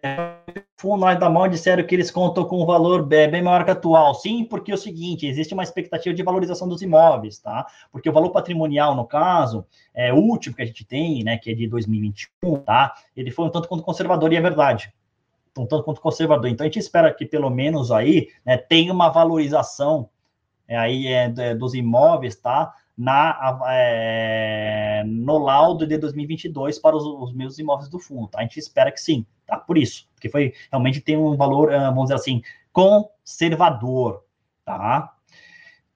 [0.81, 4.15] fundo da mão disseram que eles contam com um valor bem maior que atual.
[4.15, 7.67] Sim, porque é o seguinte, existe uma expectativa de valorização dos imóveis, tá?
[7.93, 11.51] Porque o valor patrimonial, no caso, é, o último que a gente tem, né, que
[11.51, 12.95] é de 2021, tá?
[13.15, 14.93] Ele foi um tanto quanto conservador, e é verdade.
[15.59, 16.49] Um tanto quanto conservador.
[16.49, 20.09] Então, a gente espera que, pelo menos aí, né, tenha uma valorização
[20.77, 22.75] aí é, é, dos imóveis, tá?
[22.97, 28.41] Na, é, no laudo de 2022 para os, os meus imóveis do fundo, tá?
[28.41, 29.57] A gente espera que sim, tá?
[29.57, 32.43] Por isso, porque foi realmente tem um valor, é, vamos dizer assim,
[32.73, 34.23] conservador,
[34.65, 35.15] tá?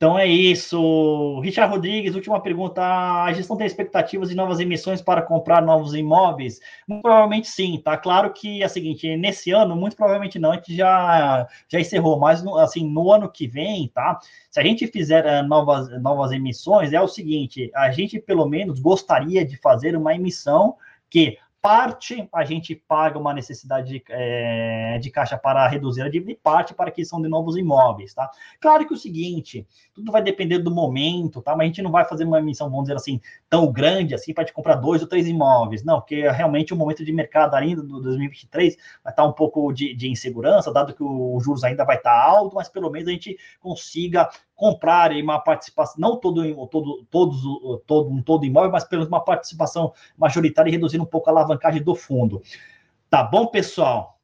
[0.04, 1.40] Então é isso.
[1.40, 2.82] Richard Rodrigues, última pergunta.
[2.82, 6.60] A gestão tem expectativas de novas emissões para comprar novos imóveis?
[6.86, 7.96] Muito provavelmente sim, tá?
[7.96, 12.18] Claro que é o seguinte, nesse ano, muito provavelmente não, a gente já, já encerrou,
[12.18, 14.18] mas no, assim, no ano que vem, tá?
[14.50, 18.80] Se a gente fizer uh, novas, novas emissões, é o seguinte, a gente pelo menos
[18.80, 20.76] gostaria de fazer uma emissão
[21.08, 26.32] que parte a gente paga uma necessidade de, é, de caixa para reduzir a dívida
[26.32, 28.30] e parte para aquisição de novos imóveis, tá?
[28.60, 31.56] Claro que o seguinte, tudo vai depender do momento, tá?
[31.56, 34.44] Mas a gente não vai fazer uma emissão, vamos dizer assim, tão grande assim para
[34.44, 37.98] te comprar dois ou três imóveis, não, porque realmente o momento de mercado ainda do
[37.98, 42.12] 2023 vai estar um pouco de, de insegurança, dado que o juros ainda vai estar
[42.12, 47.42] alto, mas pelo menos a gente consiga comprar uma participação, não todo, todo, todos,
[47.86, 51.82] todo, todo imóvel, mas pelo menos uma participação majoritária e reduzindo um pouco a alavancagem
[51.82, 52.42] do fundo.
[53.10, 54.18] Tá bom, pessoal?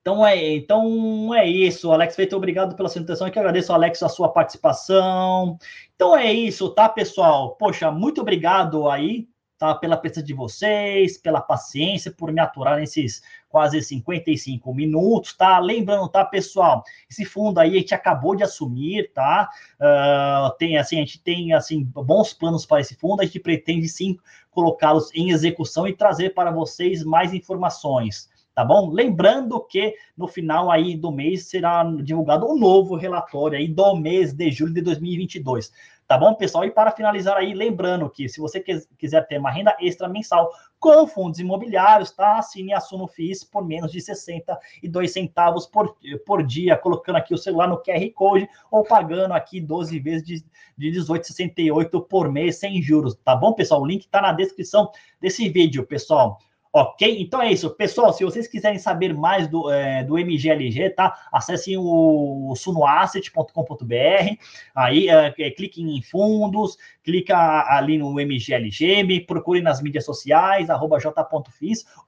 [0.00, 3.30] Então é, então é isso, Alex Feito, obrigado pela sua atenção.
[3.30, 5.58] Que agradeço, Alex, a sua participação.
[5.94, 7.56] Então é isso, tá, pessoal?
[7.56, 9.26] Poxa, muito obrigado aí
[9.64, 9.74] tá?
[9.74, 15.58] Pela presença de vocês, pela paciência, por me aturar nesses quase 55 minutos, tá?
[15.58, 16.82] Lembrando, tá, pessoal?
[17.08, 19.48] Esse fundo aí a gente acabou de assumir, tá?
[19.80, 23.88] Uh, tem, assim, a gente tem, assim, bons planos para esse fundo, a gente pretende,
[23.88, 24.18] sim,
[24.50, 28.90] colocá-los em execução e trazer para vocês mais informações, tá bom?
[28.90, 34.32] Lembrando que no final aí do mês será divulgado um novo relatório aí do mês
[34.32, 35.72] de julho de 2022.
[36.06, 36.66] Tá bom, pessoal?
[36.66, 41.06] E para finalizar aí, lembrando que se você quiser ter uma renda extra mensal com
[41.06, 42.38] fundos imobiliários, tá?
[42.38, 45.96] Assine a Suno FIS por menos de 62 centavos por,
[46.26, 50.44] por dia, colocando aqui o celular no QR Code ou pagando aqui 12 vezes de,
[50.76, 53.80] de 18,68 por mês sem juros, tá bom, pessoal?
[53.80, 56.38] O link tá na descrição desse vídeo, pessoal.
[56.76, 57.20] Ok?
[57.20, 57.70] Então é isso.
[57.70, 61.16] Pessoal, se vocês quiserem saber mais do, é, do MGLG, tá?
[61.30, 64.36] Acessem o sunoasset.com.br,
[64.74, 67.36] aí é, é, cliquem em fundos, clica
[67.68, 70.98] ali no MGLG, me procurem nas mídias sociais, arroba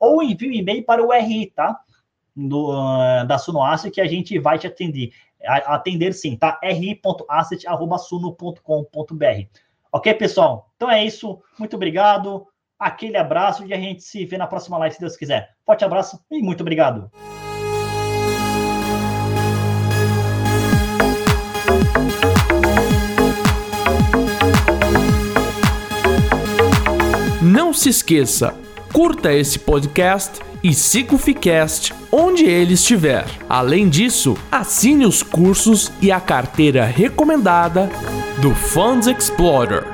[0.00, 1.78] ou envie um e-mail para o RI, tá?
[2.34, 5.12] Do, uh, da Sunoasset, que a gente vai te atender.
[5.44, 6.58] Atender sim, tá?
[6.60, 9.60] ri.asset.suno.com.br.
[9.92, 10.72] Ok, pessoal?
[10.74, 11.40] Então é isso.
[11.56, 12.48] Muito obrigado.
[12.78, 15.48] Aquele abraço e a gente se vê na próxima live, se Deus quiser.
[15.64, 17.10] Forte abraço e muito obrigado.
[27.40, 28.54] Não se esqueça,
[28.92, 33.24] curta esse podcast e siga o Ficast onde ele estiver.
[33.48, 37.88] Além disso, assine os cursos e a carteira recomendada
[38.42, 39.84] do Funds Explorer.